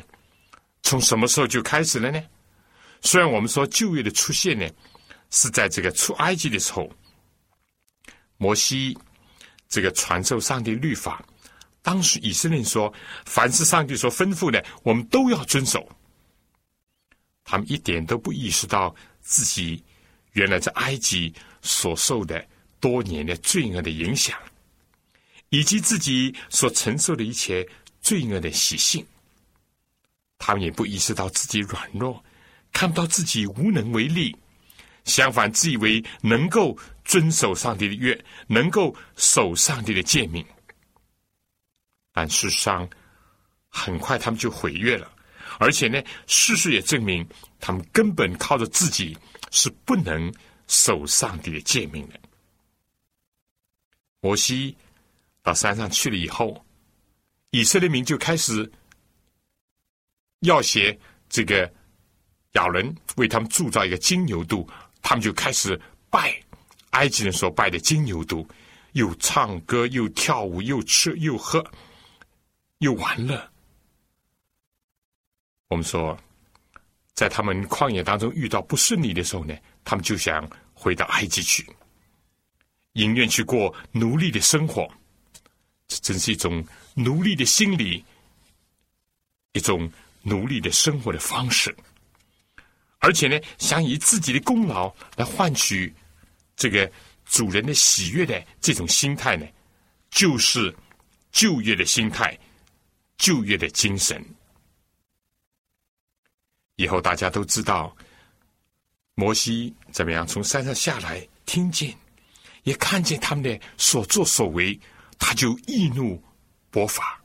[0.82, 2.22] 从什么时候就开始了呢？
[3.00, 4.68] 虽然我们说旧约的出现呢，
[5.30, 6.90] 是在这个出埃及的时候，
[8.36, 8.96] 摩西
[9.68, 11.24] 这个传授上帝律法，
[11.80, 12.92] 当时以色列人说，
[13.24, 15.88] 凡是上帝所吩咐的，我们都要遵守。
[17.50, 19.82] 他们一点都不意识到自己
[20.34, 22.46] 原来在埃及所受的
[22.78, 24.38] 多年的罪恶的影响，
[25.48, 27.68] 以及自己所承受的一切
[28.00, 29.04] 罪恶的习性。
[30.38, 32.22] 他们也不意识到自己软弱，
[32.72, 34.36] 看不到自己无能为力，
[35.04, 40.46] 相反自以为能够遵守上帝的约，能够守上帝的诫命。
[42.12, 42.88] 但事实上，
[43.68, 45.12] 很快他们就毁约了。
[45.60, 47.26] 而且呢，事实也证明，
[47.60, 49.14] 他们根本靠着自己
[49.50, 50.32] 是不能
[50.68, 52.18] 守上帝的诫命的。
[54.22, 54.74] 摩西
[55.42, 56.64] 到山上去了以后，
[57.50, 58.72] 以色列民就开始
[60.40, 61.70] 要挟这个
[62.52, 64.66] 亚伦为他们铸造一个金牛犊，
[65.02, 66.34] 他们就开始拜
[66.92, 68.48] 埃及人所拜的金牛犊，
[68.92, 71.62] 又唱歌，又跳舞，又吃，又喝，
[72.78, 73.50] 又玩乐。
[75.70, 76.18] 我们说，
[77.14, 81.64] 在他们旷野当中遇到不顺利的时候呢，他们就想回到埃及去，
[82.92, 84.90] 宁愿去过奴隶的生活。
[85.86, 88.04] 这真是一种奴隶的心理，
[89.52, 89.88] 一种
[90.22, 91.74] 奴隶的生活的方式。
[92.98, 95.94] 而且呢，想以自己的功劳来换取
[96.56, 96.90] 这个
[97.26, 99.46] 主人的喜悦的这种心态呢，
[100.10, 100.74] 就是
[101.30, 102.36] 旧约的心态，
[103.18, 104.20] 旧约的精神。
[106.80, 107.94] 以后大家都知道，
[109.14, 111.94] 摩西怎么样从山上下来，听见，
[112.62, 114.80] 也看见他们的所作所为，
[115.18, 116.18] 他就易怒
[116.72, 117.20] 勃发，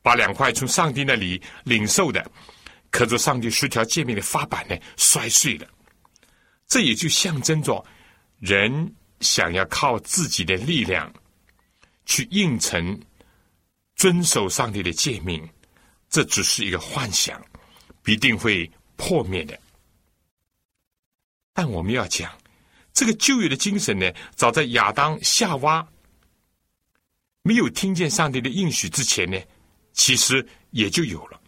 [0.00, 2.24] 把两块从上帝那里领受的
[2.92, 5.66] 刻着上帝十条诫命的法板呢摔碎了。
[6.68, 7.84] 这也就象征着
[8.38, 11.12] 人想要靠自己的力量
[12.06, 12.96] 去应承
[13.96, 15.44] 遵守上帝的诫命，
[16.08, 17.44] 这只是一个幻想，
[18.04, 18.70] 必定会。
[18.96, 19.58] 破灭的，
[21.52, 22.32] 但我们要讲
[22.92, 25.86] 这个旧约的精神呢，早在亚当夏娃
[27.42, 29.38] 没有听见上帝的应许之前呢，
[29.92, 31.40] 其实也就有了。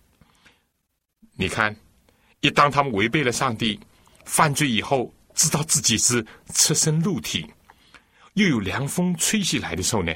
[1.39, 1.75] 你看，
[2.41, 3.79] 一当他们违背了上帝，
[4.25, 7.47] 犯罪以后，知道自己是赤身露体，
[8.35, 10.13] 又有凉风吹袭来的时候呢，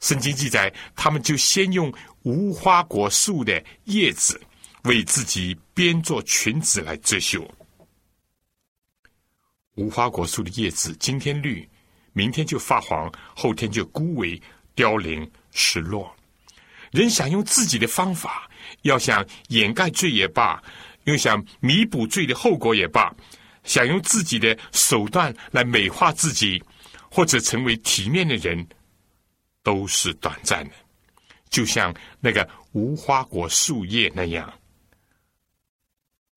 [0.00, 1.92] 圣经记载，他们就先用
[2.22, 4.40] 无花果树的叶子。
[4.84, 7.46] 为自己编做裙子来遮羞。
[9.76, 11.68] 无花果树的叶子今天绿，
[12.12, 14.40] 明天就发黄，后天就枯萎、
[14.74, 16.14] 凋零、失落。
[16.92, 18.48] 人想用自己的方法，
[18.82, 20.62] 要想掩盖罪也罢，
[21.04, 23.12] 又想弥补罪的后果也罢，
[23.64, 26.62] 想用自己的手段来美化自己，
[27.10, 28.64] 或者成为体面的人，
[29.62, 30.74] 都是短暂的，
[31.50, 34.52] 就像那个无花果树叶那样。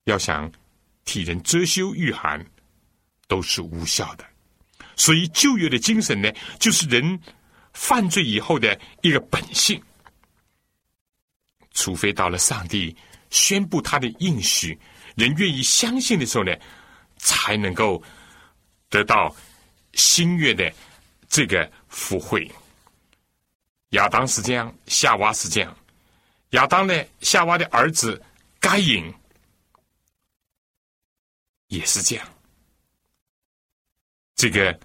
[0.07, 0.49] 要想
[1.03, 2.43] 替人遮羞御寒，
[3.27, 4.25] 都是无效的。
[4.95, 7.19] 所以旧约的精神呢，就是人
[7.73, 9.81] 犯罪以后的一个本性。
[11.73, 12.95] 除非到了上帝
[13.29, 14.79] 宣布他的应许，
[15.15, 16.55] 人愿意相信的时候呢，
[17.17, 18.01] 才能够
[18.89, 19.35] 得到
[19.93, 20.73] 新约的
[21.27, 22.49] 这个福惠。
[23.89, 25.77] 亚当是这样，夏娃是这样。
[26.51, 28.21] 亚当呢，夏娃的儿子
[28.59, 29.13] 该隐
[31.67, 32.27] 也是这样。
[34.35, 34.77] 这个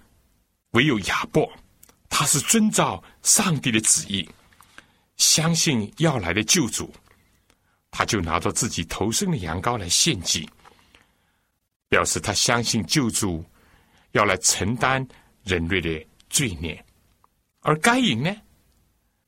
[0.71, 1.51] 唯有亚伯，
[2.09, 4.27] 他是遵照上帝的旨意。
[5.17, 6.91] 相信要来的救主，
[7.91, 10.49] 他就拿着自己头生的羊羔来献祭，
[11.87, 13.45] 表示他相信救主
[14.13, 15.07] 要来承担
[15.43, 16.83] 人类的罪孽。
[17.59, 18.35] 而该隐呢？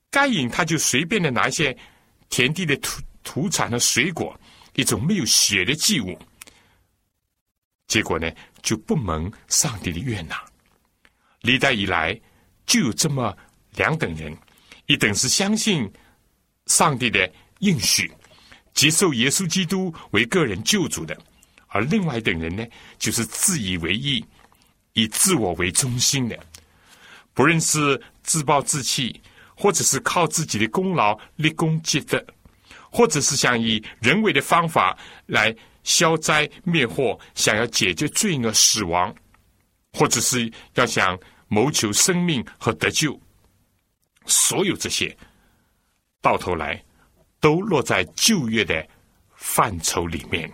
[0.09, 1.77] 该隐他就随便的拿一些
[2.29, 4.37] 田地的土土产和水果，
[4.73, 6.19] 一种没有血的祭物，
[7.87, 8.31] 结果呢
[8.61, 10.41] 就不蒙上帝的悦纳。
[11.41, 12.19] 历代以来
[12.65, 13.35] 就有这么
[13.75, 14.35] 两等人。
[14.87, 15.91] 一等是相信
[16.67, 17.27] 上帝的
[17.57, 18.11] 应许，
[18.75, 21.15] 接受耶稣基督为个人救主的；
[21.69, 22.63] 而另外一等人呢，
[22.99, 24.23] 就是自以为意，
[24.93, 26.37] 以自我为中心的，
[27.33, 29.19] 不论是自暴自弃，
[29.55, 32.23] 或者是靠自己的功劳立功积德，
[32.91, 35.55] 或者是想以人为的方法来
[35.85, 39.15] 消灾灭祸，想要解决罪恶死亡，
[39.93, 41.17] 或者是要想
[41.47, 43.17] 谋求生命和得救。
[44.25, 45.15] 所有这些，
[46.19, 46.83] 到头来
[47.39, 48.85] 都落在旧约的
[49.35, 50.51] 范畴里面，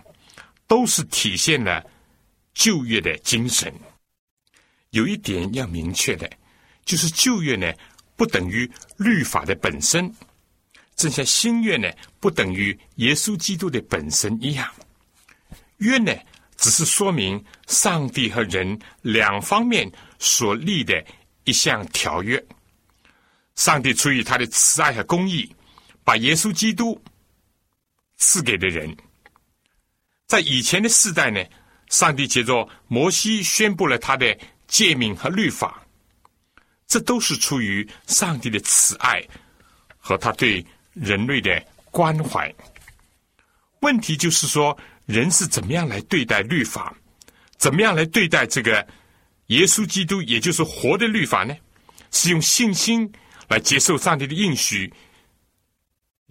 [0.66, 1.82] 都是体现了
[2.52, 3.72] 旧约的精神。
[4.90, 6.30] 有一点要明确的，
[6.84, 7.72] 就是旧约呢
[8.14, 10.14] 不等于律法的本身，
[10.94, 14.70] 正像新约呢不等于耶稣基督的本身一样。
[15.82, 16.12] 约呢
[16.56, 21.04] 只是说明上帝和人两方面所立的
[21.44, 22.42] 一项条约。
[23.54, 25.54] 上帝出于他的慈爱和公义，
[26.04, 26.98] 把耶稣基督
[28.16, 28.96] 赐给了人。
[30.26, 31.44] 在以前的世代呢，
[31.90, 35.82] 上帝借着摩西宣布了他的诫命和律法，
[36.86, 39.22] 这都是出于上帝的慈爱
[39.98, 40.64] 和他对
[40.94, 42.52] 人类的关怀。
[43.80, 44.76] 问题就是说，
[45.12, 46.96] 人是怎么样来对待律法，
[47.58, 48.86] 怎么样来对待这个
[49.48, 51.54] 耶稣基督，也就是活的律法呢？
[52.10, 53.12] 是用信心。
[53.48, 54.90] 来接受上帝的应许，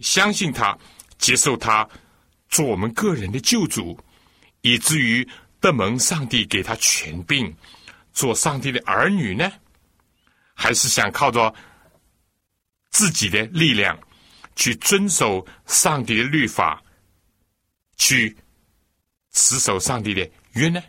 [0.00, 0.76] 相信他，
[1.18, 1.88] 接受他
[2.48, 3.96] 做我们个人的救主，
[4.62, 5.28] 以至于
[5.60, 7.54] 得蒙上帝给他权柄，
[8.12, 9.52] 做上帝的儿女呢？
[10.52, 11.54] 还是想靠着
[12.90, 13.96] 自己的力量
[14.56, 16.82] 去遵守上帝的律法，
[17.98, 18.36] 去
[19.32, 20.82] 持守上帝的约呢？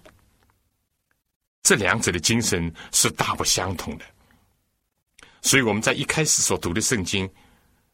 [1.62, 4.06] 这两者的精神是大不相同的。
[5.42, 7.28] 所以我们在一开始所读的圣经《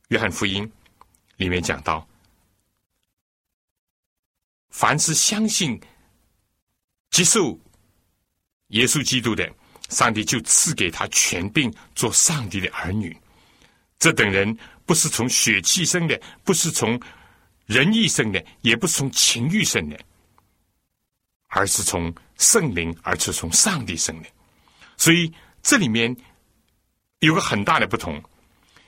[0.10, 0.64] 约翰福音》
[1.38, 2.08] 里面讲到，
[4.70, 5.80] 凡是相信、
[7.12, 7.60] 接受
[8.68, 9.52] 耶稣基督的，
[9.90, 13.16] 上帝就赐给他权柄做上帝的儿女。
[13.98, 17.00] 这等人不是从血气生的，不是从
[17.66, 20.00] 人意生的，也不是从情欲生的，
[21.50, 24.30] 而是从圣灵，而是从上帝生的。
[24.98, 25.32] 所以
[25.62, 26.16] 这里面。
[27.22, 28.24] 有个很大的不同，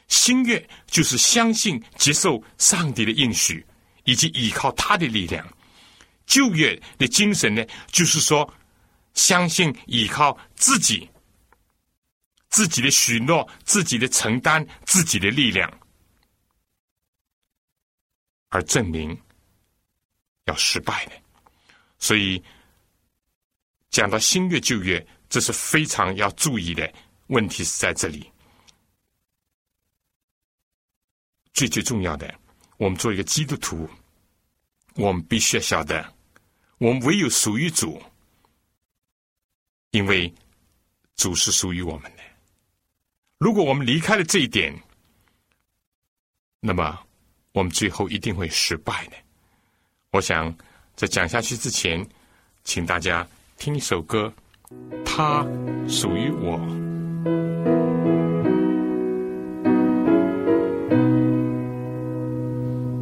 [0.07, 3.68] 新约就是相信、接受上帝的应许，
[4.05, 5.45] 以及依靠他的力量；
[6.26, 8.49] 旧约的精神呢，就是说
[9.14, 11.09] 相信、依靠自己、
[12.47, 15.70] 自己的许诺、自己的承担、自己的力量，
[18.47, 19.22] 而证明
[20.45, 21.20] 要失败的。
[22.02, 22.43] 所以
[23.89, 26.91] 讲到新月、旧月，这是非常要注意的。
[27.28, 28.30] 问题是在这里，
[31.54, 32.38] 最最重要的，
[32.76, 33.89] 我们做一个基督徒，
[34.95, 36.14] 我们必须要晓得，
[36.80, 38.02] 我们唯有属于主，
[39.91, 40.34] 因为
[41.16, 42.24] 主是属于我们的。
[43.38, 44.78] 如果我们离开了这一点，
[46.60, 46.99] 那么
[47.54, 49.16] 我们最后一定会失败的。
[50.10, 50.54] 我想
[51.02, 52.06] 在讲下去之前，
[52.64, 53.26] 请大家
[53.58, 54.32] 听一首歌，
[55.04, 55.43] 他
[55.88, 56.60] 属于我。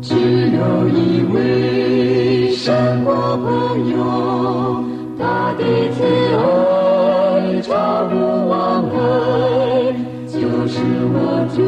[0.01, 4.85] 只有一位生活朋友，
[5.19, 6.01] 他的慈
[6.37, 8.97] 爱超乎往来，
[10.25, 10.39] 就
[10.69, 10.79] 是
[11.11, 11.59] 我主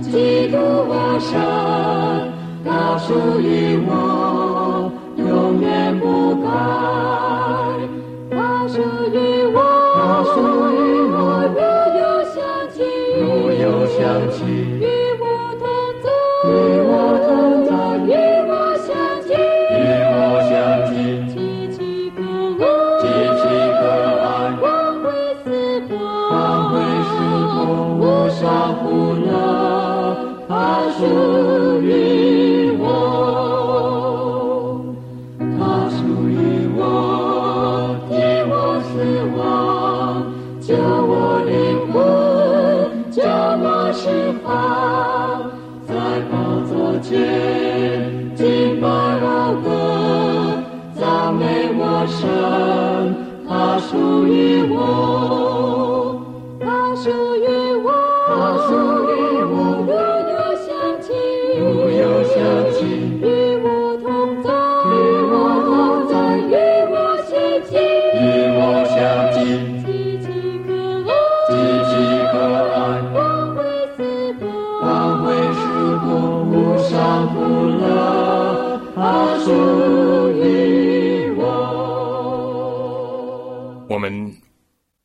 [0.00, 1.38] 基督我神，
[2.64, 3.69] 他属于
[14.18, 14.59] 有想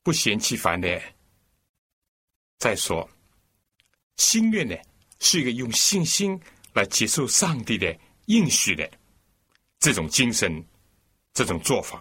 [0.05, 1.01] 不嫌弃烦的。
[2.59, 3.09] 再说，
[4.17, 4.75] 心愿呢，
[5.19, 6.39] 是一个用信心
[6.73, 7.97] 来接受上帝的
[8.27, 8.87] 应许的
[9.79, 10.63] 这种精神、
[11.33, 11.97] 这种做法；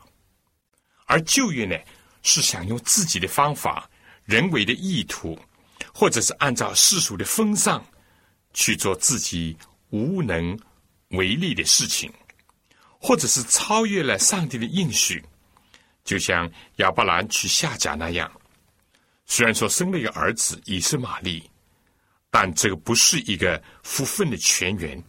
[1.07, 1.75] 而旧约呢，
[2.23, 3.91] 是想用自己的方法、
[4.27, 5.39] 人为的意图，
[5.95, 7.83] 或者是按照世俗的风尚
[8.53, 9.57] 去做自己
[9.89, 10.55] 无能
[11.09, 12.13] 为力的事情，
[13.01, 15.25] 或者是超越了上帝的应许。
[16.05, 18.31] 就像亚伯兰去下甲那样，
[19.25, 21.43] 虽然说生了一个儿子以是玛利，
[22.31, 25.03] 但这个不是一个福分的泉源，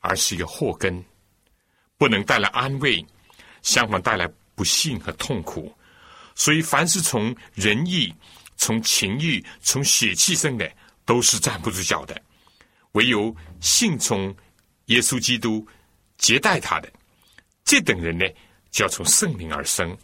[0.00, 1.02] 而是一个祸根，
[1.96, 3.04] 不能带来安慰，
[3.62, 5.74] 相反带来不幸和痛苦。
[6.34, 8.12] 所以，凡是从仁义、
[8.56, 10.70] 从情欲、从血气生的，
[11.04, 12.14] 都是站不住脚的；
[12.92, 14.34] 唯有信从
[14.86, 15.66] 耶稣基督、
[16.18, 16.92] 接待他的
[17.64, 18.26] 这等人呢，
[18.70, 19.96] 就要从圣灵而生。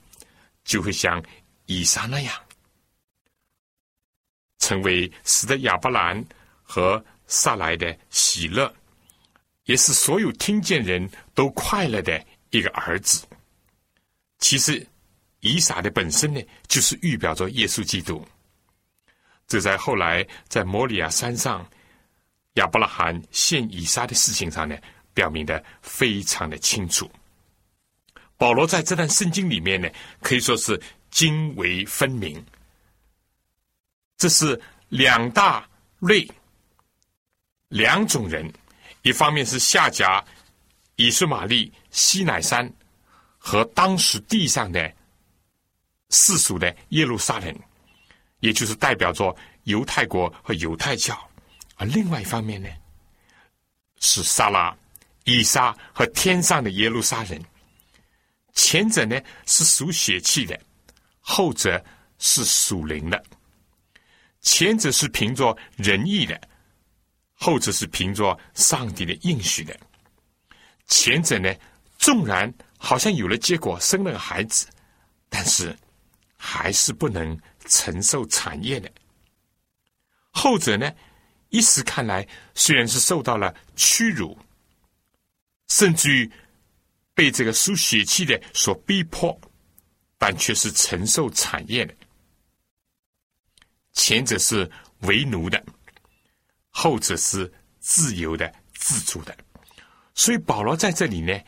[0.70, 1.20] 就会像
[1.66, 2.32] 以撒那样，
[4.60, 6.24] 成为使得亚伯兰
[6.62, 8.72] 和撒来的喜乐，
[9.64, 13.26] 也是所有听见人都快乐的一个儿子。
[14.38, 14.86] 其实，
[15.40, 18.24] 以撒的本身呢，就是预表着耶稣基督。
[19.48, 21.68] 这在后来在摩里亚山上，
[22.54, 24.78] 亚伯拉罕献以撒的事情上呢，
[25.12, 27.10] 表明的非常的清楚。
[28.40, 29.86] 保罗在这段圣经里面呢，
[30.22, 30.80] 可以说是
[31.10, 32.42] 经为分明。
[34.16, 35.68] 这是两大
[35.98, 36.26] 类、
[37.68, 38.50] 两种人，
[39.02, 40.24] 一方面是夏甲、
[40.96, 42.66] 以实玛利、西乃山
[43.36, 44.90] 和当时地上的
[46.08, 47.54] 世俗的耶路撒冷，
[48.38, 51.14] 也就是代表着犹太国和犹太教；
[51.76, 52.70] 而另外一方面呢，
[53.98, 54.74] 是撒拉、
[55.24, 57.38] 以撒和天上的耶路撒冷。
[58.52, 60.58] 前者呢是属血气的，
[61.20, 61.82] 后者
[62.18, 63.22] 是属灵的。
[64.40, 66.40] 前者是凭着仁义的，
[67.34, 69.78] 后者是凭着上帝的应许的。
[70.86, 71.54] 前者呢，
[71.98, 74.66] 纵然好像有了结果，生了个孩子，
[75.28, 75.76] 但是
[76.36, 78.90] 还是不能承受产业的。
[80.30, 80.92] 后者呢，
[81.48, 84.38] 一时看来虽然是受到了屈辱，
[85.68, 86.30] 甚至于。
[87.20, 89.38] 被这个输血气的所逼迫，
[90.16, 91.94] 但却是承受产业的。
[93.92, 94.66] 前者是
[95.00, 95.62] 为奴的，
[96.70, 99.36] 后者是自由的、自主的。
[100.14, 101.38] 所以保罗在这里呢，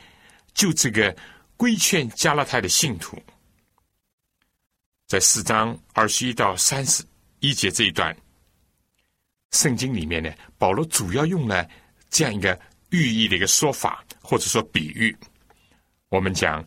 [0.52, 1.16] 就这个
[1.56, 3.18] 规劝加拉太的信徒，
[5.06, 7.02] 在四章二十一到三十
[7.40, 8.14] 一节这一段
[9.52, 11.66] 圣经里面呢，保罗主要用了
[12.10, 12.60] 这样一个
[12.90, 15.16] 寓意的一个说法，或者说比喻。
[16.12, 16.62] 我们讲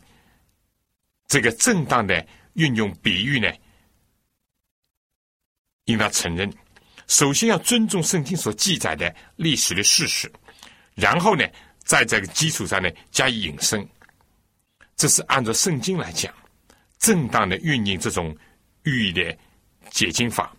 [1.28, 3.48] 这个正当的运用比喻呢，
[5.84, 6.52] 应当承认，
[7.06, 10.28] 首先要尊重圣经所记载的历史的事实，
[10.96, 11.46] 然后呢，
[11.78, 13.88] 在这个基础上呢加以引申。
[14.96, 16.34] 这是按照圣经来讲，
[16.98, 18.36] 正当的运用这种
[18.82, 19.38] 寓意的
[19.90, 20.52] 解经法，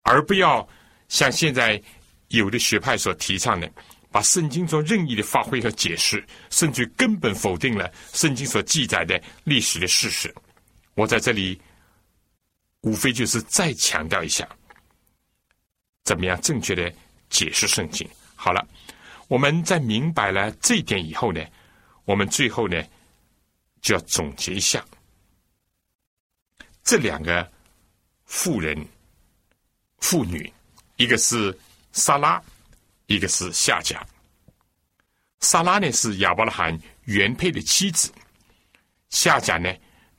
[0.00, 0.66] 而不要
[1.08, 1.78] 像现在
[2.28, 3.70] 有的学派所提倡的，
[4.14, 10.32] 把圣经做任意的发挥和解释，甚至根本否定了圣经所记载的历史的事实。
[10.94, 11.60] 我在这里
[12.82, 14.48] 无非就是再强调一下，
[16.04, 16.94] 怎么样正确的
[17.28, 18.08] 解释圣经。
[18.36, 18.64] 好了，
[19.26, 21.44] 我们在明白了这一点以后呢，
[22.04, 22.80] 我们最后呢
[23.82, 24.84] 就要总结一下
[26.84, 27.50] 这两个
[28.26, 28.80] 妇人、
[29.98, 30.52] 妇女，
[30.98, 31.58] 一个是
[31.90, 32.40] 撒拉，
[33.06, 34.04] 一个是夏甲。
[35.40, 38.10] 撒拉呢是亚伯拉罕原配的妻子，
[39.10, 39.70] 夏甲呢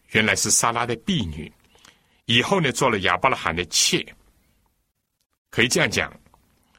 [0.09, 1.51] 原来是撒拉的婢女，
[2.25, 4.05] 以后呢做了亚伯拉罕的妾，
[5.49, 6.13] 可以这样讲。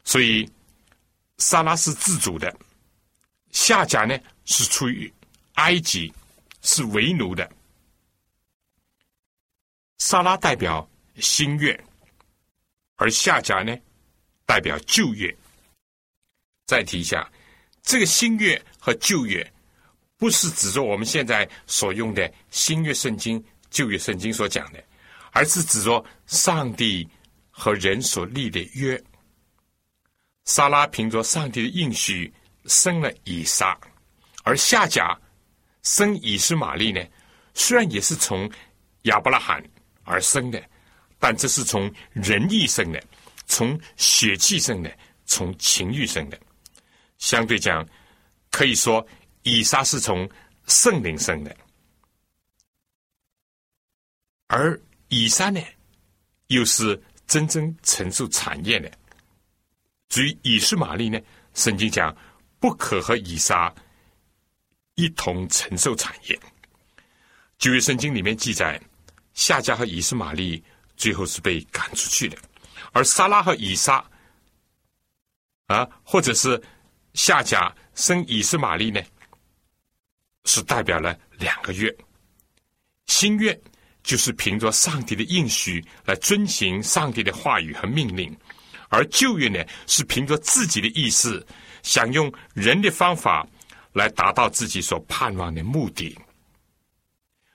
[0.05, 0.49] 所以
[1.39, 2.57] 撒拉是自主的，
[3.51, 5.13] 夏甲呢是出于
[5.55, 6.13] 埃及，
[6.63, 7.51] 是为奴的。
[9.99, 11.85] 撒拉代表新月，
[12.95, 13.77] 而夏甲呢
[14.45, 15.37] 代表旧月。
[16.67, 17.27] 再提一下，
[17.83, 19.51] 这个新月和旧月，
[20.17, 24.85] 不是指着我们现在所用的新约圣经、旧约圣经所讲的，
[25.33, 27.09] 而是指着上帝
[27.51, 29.03] 和人所立的约。
[30.45, 32.33] 撒拉凭着上帝的应许
[32.67, 33.79] 生了以撒，
[34.43, 35.19] 而夏甲
[35.83, 37.03] 生以斯玛利呢，
[37.55, 38.51] 虽然也是从
[39.03, 39.65] 亚伯拉罕。
[40.09, 40.63] 而生的，
[41.19, 43.03] 但这是从人意生的，
[43.47, 46.39] 从血气生的，从情欲生的。
[47.19, 47.87] 相对讲，
[48.51, 49.07] 可以说
[49.43, 50.29] 以撒是从
[50.67, 51.57] 圣灵生的，
[54.49, 55.61] 而以撒呢，
[56.49, 58.91] 又是真正承受产业的。
[60.09, 61.21] 至于以斯玛利呢，
[61.55, 62.17] 圣经讲
[62.59, 63.75] 不可和以撒
[64.95, 66.39] 一同承受产业。
[67.59, 68.81] 旧约圣经里面记载。
[69.35, 70.65] 夏家和以斯玛利
[70.97, 72.39] 最后是被赶出去的，
[72.93, 74.03] 而撒拉和以撒
[75.67, 76.59] 啊，或者是
[77.17, 79.03] 夏家生以斯玛利呢，
[80.45, 81.93] 是代表了两个月。
[83.07, 83.61] 新月
[84.05, 88.33] 就是凭着上帝的应许来遵行上帝的话语和命令，
[88.89, 91.45] 而旧月呢是凭着自己的意思，
[91.83, 93.45] 想用人的方法
[93.93, 96.17] 来达到自己所盼望的目的。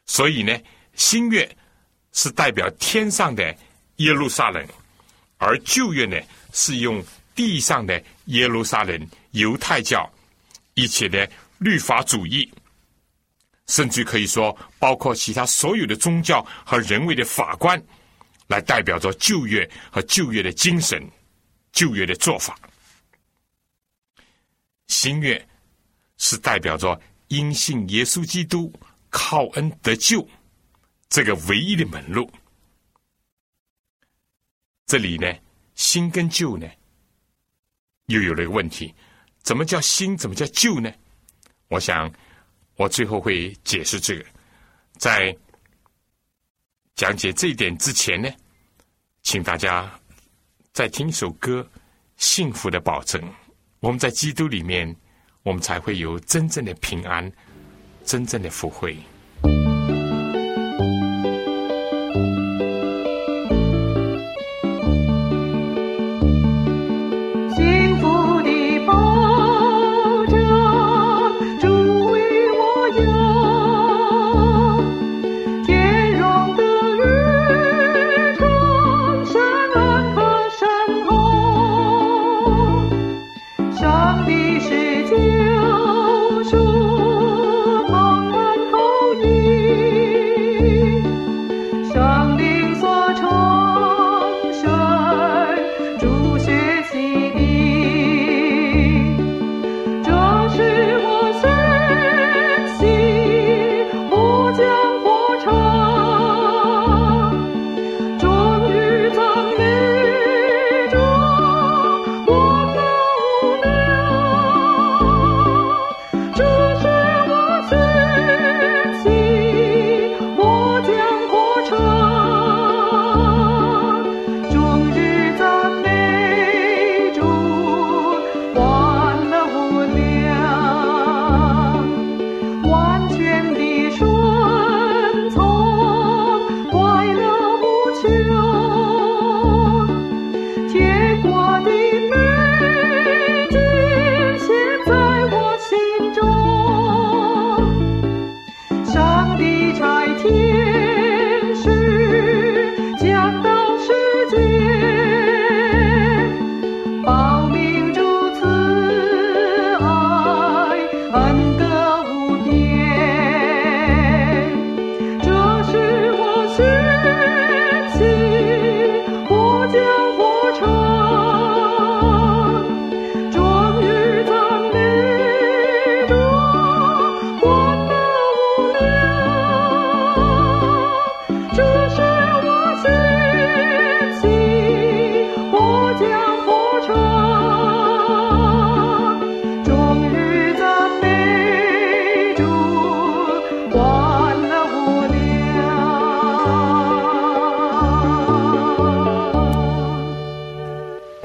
[0.05, 0.59] 所以呢，
[0.95, 1.49] 新月。
[2.13, 3.55] 是代表天上的
[3.95, 4.67] 耶路撒冷，
[5.37, 6.19] 而旧月呢
[6.51, 7.01] 是用
[7.35, 10.11] 地上的耶路撒冷犹太教
[10.73, 12.51] 一切的律法主义，
[13.67, 17.81] 甚至可以说包括其他所有的宗教和人为的法官，
[18.47, 21.01] 来代表着旧约和旧约的精神、
[21.71, 22.57] 旧约的做法。
[24.87, 25.47] 新约
[26.17, 28.71] 是代表着因信耶稣基督
[29.09, 30.27] 靠恩得救。
[31.09, 32.31] 这个唯一的门路，
[34.85, 35.27] 这里呢，
[35.75, 36.65] 新跟旧呢，
[38.11, 38.93] 又有了一个问题：
[39.41, 40.15] 怎么叫新？
[40.15, 40.91] 怎么叫旧呢？
[41.67, 42.11] 我想，
[42.75, 44.25] 我最后会解释这个。
[44.97, 45.35] 在
[46.95, 48.29] 讲解这一点之前呢，
[49.23, 49.91] 请大家
[50.73, 51.61] 再听一首歌，
[52.17, 53.21] 《幸福的保证》。
[53.79, 54.95] 我们在基督里面，
[55.43, 57.31] 我们才会有真正的平安，
[58.03, 58.95] 真正的福慧。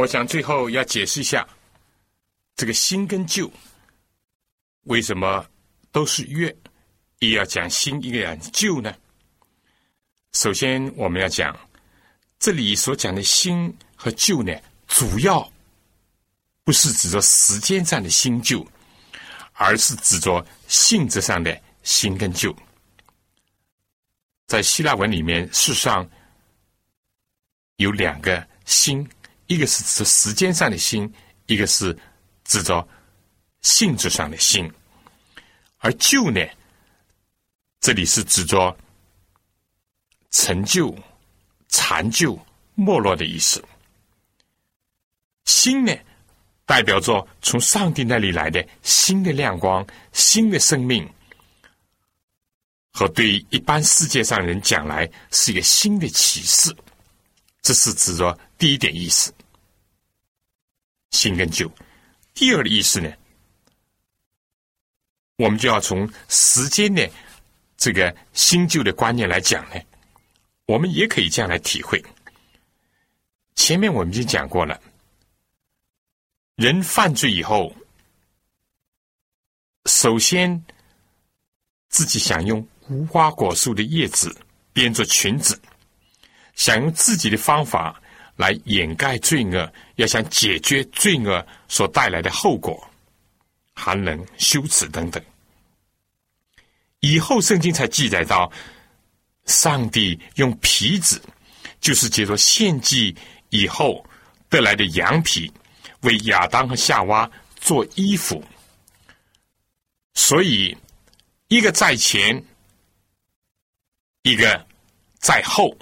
[0.07, 1.45] 我想最后要解释一下
[2.55, 3.53] 这个新跟旧
[4.85, 5.45] 为什么
[5.91, 6.57] 都是约，
[7.19, 8.95] 一要讲新，一个讲旧呢？
[10.31, 11.59] 首先，我们要讲
[12.39, 14.55] 这里所讲的新和旧呢，
[14.87, 15.53] 主要
[16.63, 18.65] 不是指着时间上的新旧，
[19.55, 22.57] 而是指着性质上的新跟旧。
[24.47, 26.09] 在希腊文里面，事实上
[27.79, 29.05] 有两个新，
[29.47, 31.13] 一个是指时间上的新，
[31.47, 31.97] 一个是
[32.45, 32.87] 指着
[33.63, 34.71] 性质上的新。
[35.79, 36.41] 而旧呢，
[37.81, 38.77] 这里是指着
[40.31, 40.97] 陈旧、
[41.69, 42.39] 残旧、
[42.75, 43.63] 没落的意思。
[45.45, 45.95] 新呢，
[46.65, 51.09] 代表着从上帝那里来的新的亮光、新的生命。
[52.93, 56.75] 和对一般世界上人讲来是一个新的启示，
[57.61, 59.31] 这是指着第一点意思，
[61.17, 61.71] 新跟旧。
[62.35, 63.11] 第二的意思呢，
[65.37, 67.11] 我们就要从时间的
[67.79, 69.81] 这个新旧的观念来讲呢，
[70.67, 72.05] 我们也可以这样来体会。
[73.55, 74.79] 前面我们已经讲过了，
[76.57, 77.75] 人犯罪以后，
[79.87, 80.63] 首先
[81.89, 82.67] 自己想用。
[82.89, 84.33] 无花果树的叶子
[84.73, 85.61] 编作裙子，
[86.55, 88.01] 想用自己的方法
[88.37, 92.83] 来掩盖罪恶，要想解决罪恶所带来的后果，
[93.75, 95.23] 寒冷、羞耻等等。
[97.01, 98.51] 以后圣经才记载到，
[99.45, 101.21] 上帝用皮子，
[101.81, 103.15] 就是借着献祭
[103.51, 104.03] 以后
[104.49, 105.53] 得来的羊皮，
[106.01, 107.31] 为亚当和夏娃
[107.61, 108.43] 做衣服。
[110.15, 110.77] 所以，
[111.49, 112.43] 一个在前。
[114.23, 114.67] 一个
[115.21, 115.73] 在后，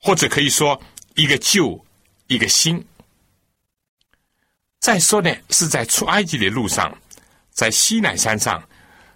[0.00, 0.82] 或者可以说
[1.14, 1.86] 一个旧，
[2.32, 2.84] 一个心。
[4.80, 6.96] 再说呢，是在出埃及的路上，
[7.50, 8.62] 在西乃山上，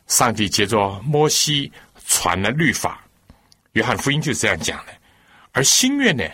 [0.07, 1.73] 上帝接着摩西
[2.07, 3.05] 传了律法。
[3.73, 4.95] 约翰福音就是这样讲的。
[5.53, 6.25] 而新愿呢，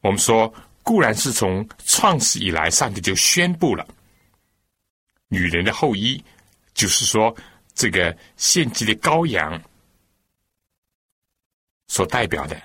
[0.00, 0.52] 我们说
[0.82, 3.86] 固然是从创始以来，上帝就宣布了
[5.28, 6.22] 女人的后裔，
[6.74, 7.34] 就是说
[7.74, 9.62] 这个献祭的羔羊。
[11.90, 12.60] 所代表的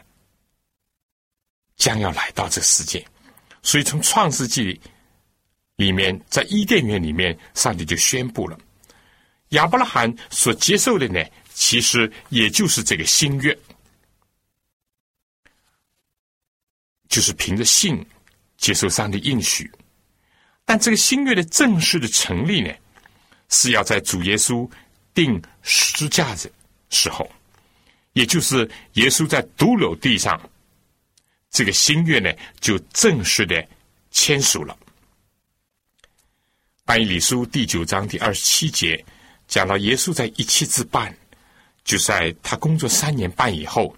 [1.77, 3.05] 将要来到这世界，
[3.63, 4.79] 所以从创世纪
[5.77, 8.57] 里面，在伊甸园里面，上帝就宣布了
[9.49, 13.57] 亚伯拉罕所接受的呢，其实也就是这个新约，
[17.09, 18.05] 就是凭着信
[18.57, 19.71] 接受上帝应许。
[20.65, 22.71] 但这个新约的正式的成立呢，
[23.49, 24.69] 是要在主耶稣
[25.13, 26.51] 定十字架的
[26.89, 27.29] 时候。
[28.13, 30.39] 也就是耶稣在独楼地上，
[31.53, 33.65] 这个新约呢，就正式的
[34.09, 34.75] 签署了。
[36.83, 39.05] 但以理书第九章第二十七节
[39.47, 41.15] 讲到，耶稣在一期之半，
[41.85, 43.95] 就在他工作三年半以后，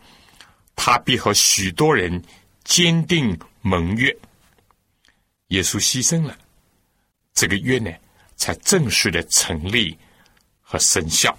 [0.75, 2.21] 他必和许多人
[2.65, 4.13] 坚定盟约。
[5.47, 6.37] 耶稣牺牲了，
[7.33, 7.89] 这个约呢，
[8.35, 9.97] 才正式的成立
[10.59, 11.37] 和生效。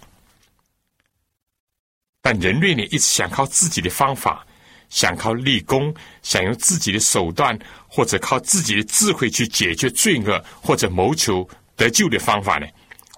[2.23, 4.46] 但人类呢，一直想靠自己的方法，
[4.89, 7.59] 想靠立功，想用自己的手段，
[7.89, 12.67] 或者靠自己的智慧去解决罪恶，或者谋求得救的方法呢？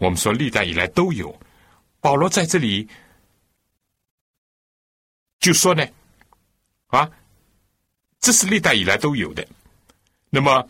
[0.00, 1.38] 我们说历代以来都有。
[2.00, 2.88] 保罗在这里
[5.40, 5.86] 就说呢，
[6.88, 7.10] 啊，
[8.20, 9.46] 这是历代以来都有的。
[10.30, 10.68] 那么，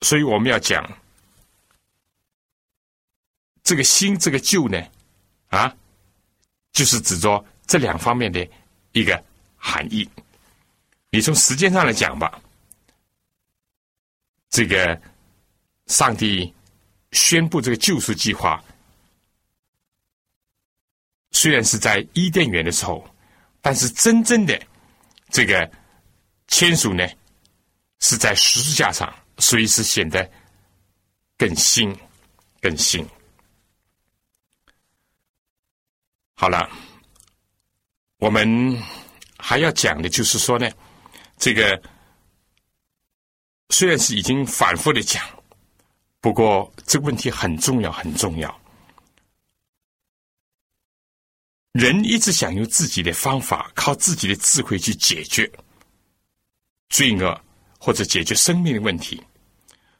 [0.00, 0.84] 所以我们要讲
[3.62, 4.82] 这个新，这个旧呢，
[5.48, 5.74] 啊。
[6.72, 8.48] 就是指着这两方面的
[8.92, 9.22] 一个
[9.56, 10.08] 含义。
[11.10, 12.40] 你从时间上来讲吧，
[14.48, 15.00] 这个
[15.86, 16.52] 上帝
[17.12, 18.62] 宣布这个救赎计划，
[21.32, 23.06] 虽然是在伊甸园的时候，
[23.60, 24.58] 但是真正的
[25.28, 25.70] 这个
[26.48, 27.06] 签署呢，
[28.00, 30.30] 是在十字架上，所以是显得
[31.36, 31.94] 更新、
[32.60, 33.06] 更新。
[36.34, 36.68] 好了，
[38.22, 38.80] 我们
[39.36, 40.70] 还要讲的就是说呢，
[41.38, 41.82] 这个
[43.70, 45.20] 虽然是已经反复的讲，
[46.20, 48.60] 不过这个问题很重要，很重要。
[51.72, 55.50] 人一直想用自己的方法，靠自己的智慧去解决
[56.90, 57.44] 罪恶
[57.76, 59.20] 或者解决生命的问题，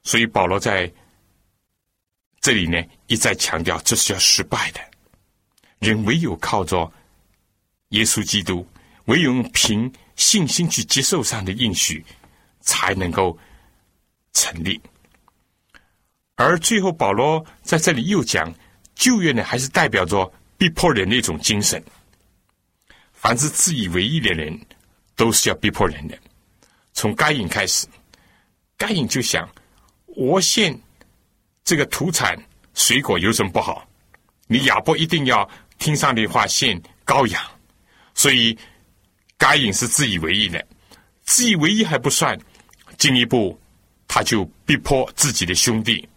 [0.04, 0.88] 所以保罗在
[2.40, 4.80] 这里呢一再强调，这是要失败的。
[5.80, 6.88] 人唯有靠着
[7.92, 8.66] 耶稣基督，
[9.06, 12.04] 唯有凭信心去接受上的应许，
[12.60, 13.38] 才能够
[14.34, 14.78] 成立。
[16.34, 18.52] 而最后，保罗在这里又讲，
[18.94, 21.82] 旧约呢，还是代表着逼迫人的一种精神。
[23.12, 24.58] 凡是自以为意的人，
[25.14, 26.18] 都是要逼迫人的。
[26.92, 27.86] 从该隐开始，
[28.76, 29.48] 该隐就想：
[30.06, 30.78] 我献
[31.62, 32.36] 这个土产
[32.74, 33.88] 水果有什么不好？
[34.48, 37.42] 你亚伯一定要听上帝话献羔羊，
[38.22, 38.56] 所以
[39.36, 40.64] 该隐是自以为意的。
[41.24, 42.38] 自以为意还不算，
[42.96, 43.60] 进一步
[44.06, 46.08] 他就逼迫自己的兄弟。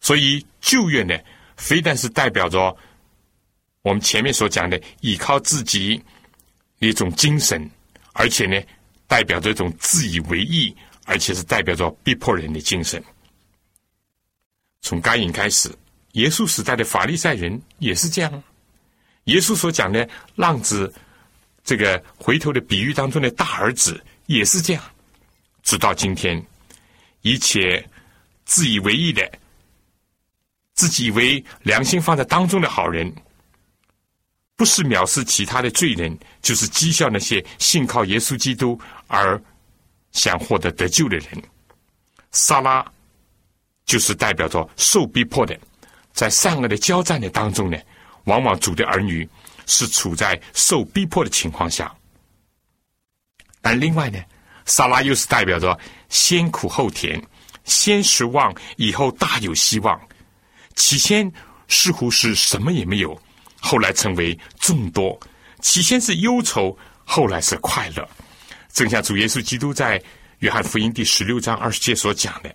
[0.00, 1.18] 所以旧约呢，
[1.56, 2.76] 非但是代表着
[3.82, 6.00] 我们前面所讲的依靠自己
[6.78, 7.68] 一种精神，
[8.12, 8.62] 而且呢，
[9.08, 10.72] 代表着一种自以为意，
[11.06, 13.02] 而且是代表着逼迫人的精神。
[14.80, 15.74] 从该隐开始，
[16.12, 18.44] 耶稣时代的法利赛人也是这样。
[19.24, 20.94] 耶稣所讲的浪子
[21.66, 24.82] 这个回头的比喻当中的大儿子也是这样。
[25.64, 26.42] 直到今天，
[27.22, 27.84] 一切
[28.44, 29.30] 自以为意的。
[30.74, 33.12] 自己以为良心放在当中的好人，
[34.54, 39.42] 不是藐视其他的罪人，就是讥笑那些信靠耶稣基督而
[40.12, 41.42] 想获得得救的人。
[42.30, 42.84] 萨拉
[43.86, 45.58] 就是代表着受逼迫的，
[46.12, 47.78] 在善恶的交战的当中呢，
[48.24, 49.26] 往往主的儿女
[49.66, 51.94] 是处在受逼迫的情况下。
[53.60, 54.18] 但另外呢，
[54.64, 57.22] 萨拉又是代表着先苦后甜，
[57.64, 60.00] 先失望，以后大有希望。
[60.76, 61.30] 起先
[61.68, 63.20] 似乎是什么也没有，
[63.60, 65.18] 后来成为众多；
[65.60, 68.08] 起先是忧愁，后来是快乐。
[68.72, 70.00] 正像主耶稣基督在
[70.40, 72.54] 约翰福音第十六章二十节所讲的。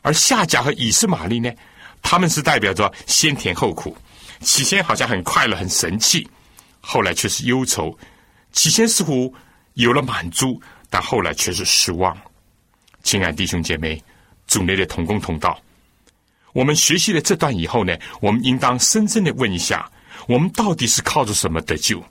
[0.00, 1.52] 而夏甲和以斯玛利呢，
[2.00, 3.96] 他们是代表着先甜后苦。
[4.40, 6.28] 起先好像很快乐、很神气，
[6.80, 7.90] 后来却是忧愁；
[8.52, 9.34] 起先似乎
[9.74, 12.16] 有了满足，但后来却是失望。
[13.02, 14.02] 亲爱弟兄姐妹，
[14.46, 15.60] 主内的同工同道。
[16.52, 19.90] 我们学习了这段以后呢，我们应当深深的问一下：
[20.26, 22.02] 我们到底是靠着什么得救？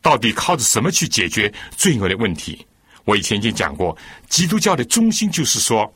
[0.00, 2.66] 到底靠着什么去解决罪恶的问题？
[3.04, 3.96] 我以前已经讲过，
[4.28, 5.92] 基督教的中心就是说，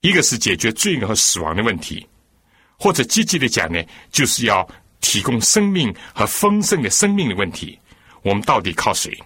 [0.00, 2.06] 一个是解决罪恶和死亡的问题，
[2.78, 4.66] 或者积极的讲呢，就是要
[5.00, 7.78] 提供生命和丰盛的生命的问题。
[8.22, 9.16] 我们到底靠谁？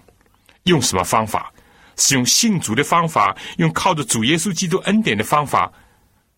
[0.63, 1.51] 用什么方法？
[1.95, 5.71] 是用信主的方法，用靠着主耶稣基督恩典的方法？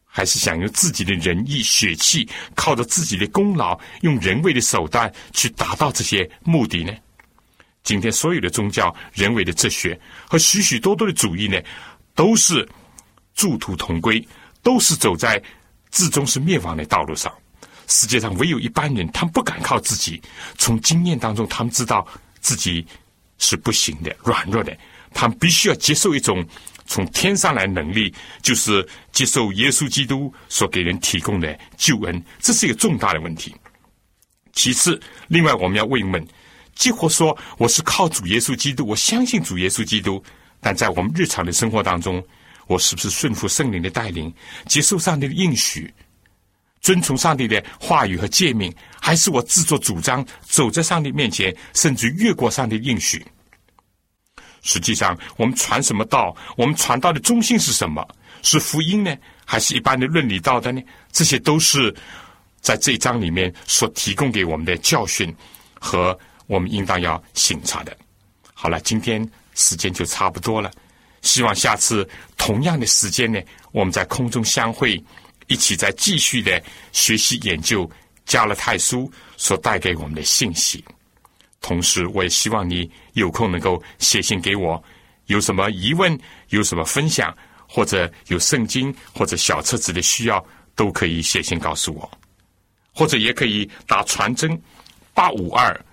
[0.06, 6.92] 还是想用自己的仁义血气，靠着自己的功劳，用人为的手段去达到这些目的呢？
[7.84, 11.60] 今天所有的宗教、人为的哲学和许许多多的主义呢，
[12.14, 12.68] 都是
[13.34, 14.24] 殊途同归，
[14.62, 15.42] 都是走在
[15.92, 17.32] 至终是灭亡的道路上。
[17.88, 20.22] 世界上唯有一般人，他们不敢靠自己，
[20.58, 22.08] 从经验当中，他们知道
[22.40, 22.86] 自己
[23.38, 24.76] 是不行的、软弱的，
[25.14, 26.46] 他们必须要接受一种。
[26.88, 33.56] 从天上来能力，就是接受耶稣基督所给人提供的救恩，这是一个重大的问题。
[34.52, 36.28] 其次，另外我们要问一问：，
[36.76, 40.22] 几乎说我是靠主耶稣基督，我相信主耶稣基督，
[40.60, 42.22] 但在我们日常的生活当中，
[42.68, 44.34] 我是不是顺服圣灵的带领，
[44.68, 45.94] 接受上帝的应许，
[46.82, 53.26] 遵从上帝的话语和诫命，还是我自作主张，走在上帝面前，甚至越过上帝应许？
[54.64, 56.36] 实际上，我们传什么道？
[56.56, 58.08] 我们传道的中心是什么？
[58.44, 60.82] 是福音呢，还是一般的伦理道德呢？
[61.12, 61.94] 这些都是
[62.62, 65.36] 在这章里面所提供给我们的教训
[65.80, 67.96] 和我们应当要醒察的。
[68.54, 70.72] 好了，今天时间就差不多了，
[71.22, 72.08] 希望下次
[72.38, 73.40] 同样的时间呢，
[73.72, 75.02] 我们在空中相会，
[75.48, 76.62] 一起再继续的
[76.92, 77.90] 学习研究
[78.26, 80.84] 加勒泰书所带给我们的信息。
[81.62, 84.84] 同时，我也希望你有空能够写信给我，
[85.28, 86.20] 有什么疑问，
[86.50, 87.36] 有什么分享，
[87.68, 90.44] 或者有圣经或者小册子的需要，
[90.76, 92.12] 都可以写信告诉我，
[92.96, 94.60] 或者也可以打传真
[95.14, 95.86] 八五二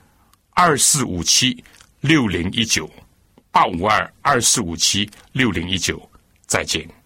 [0.53, 1.63] 二四五七
[2.01, 2.91] 六零一九
[3.59, 6.01] 八五二二四五七六零一九，
[6.47, 6.98] 再见。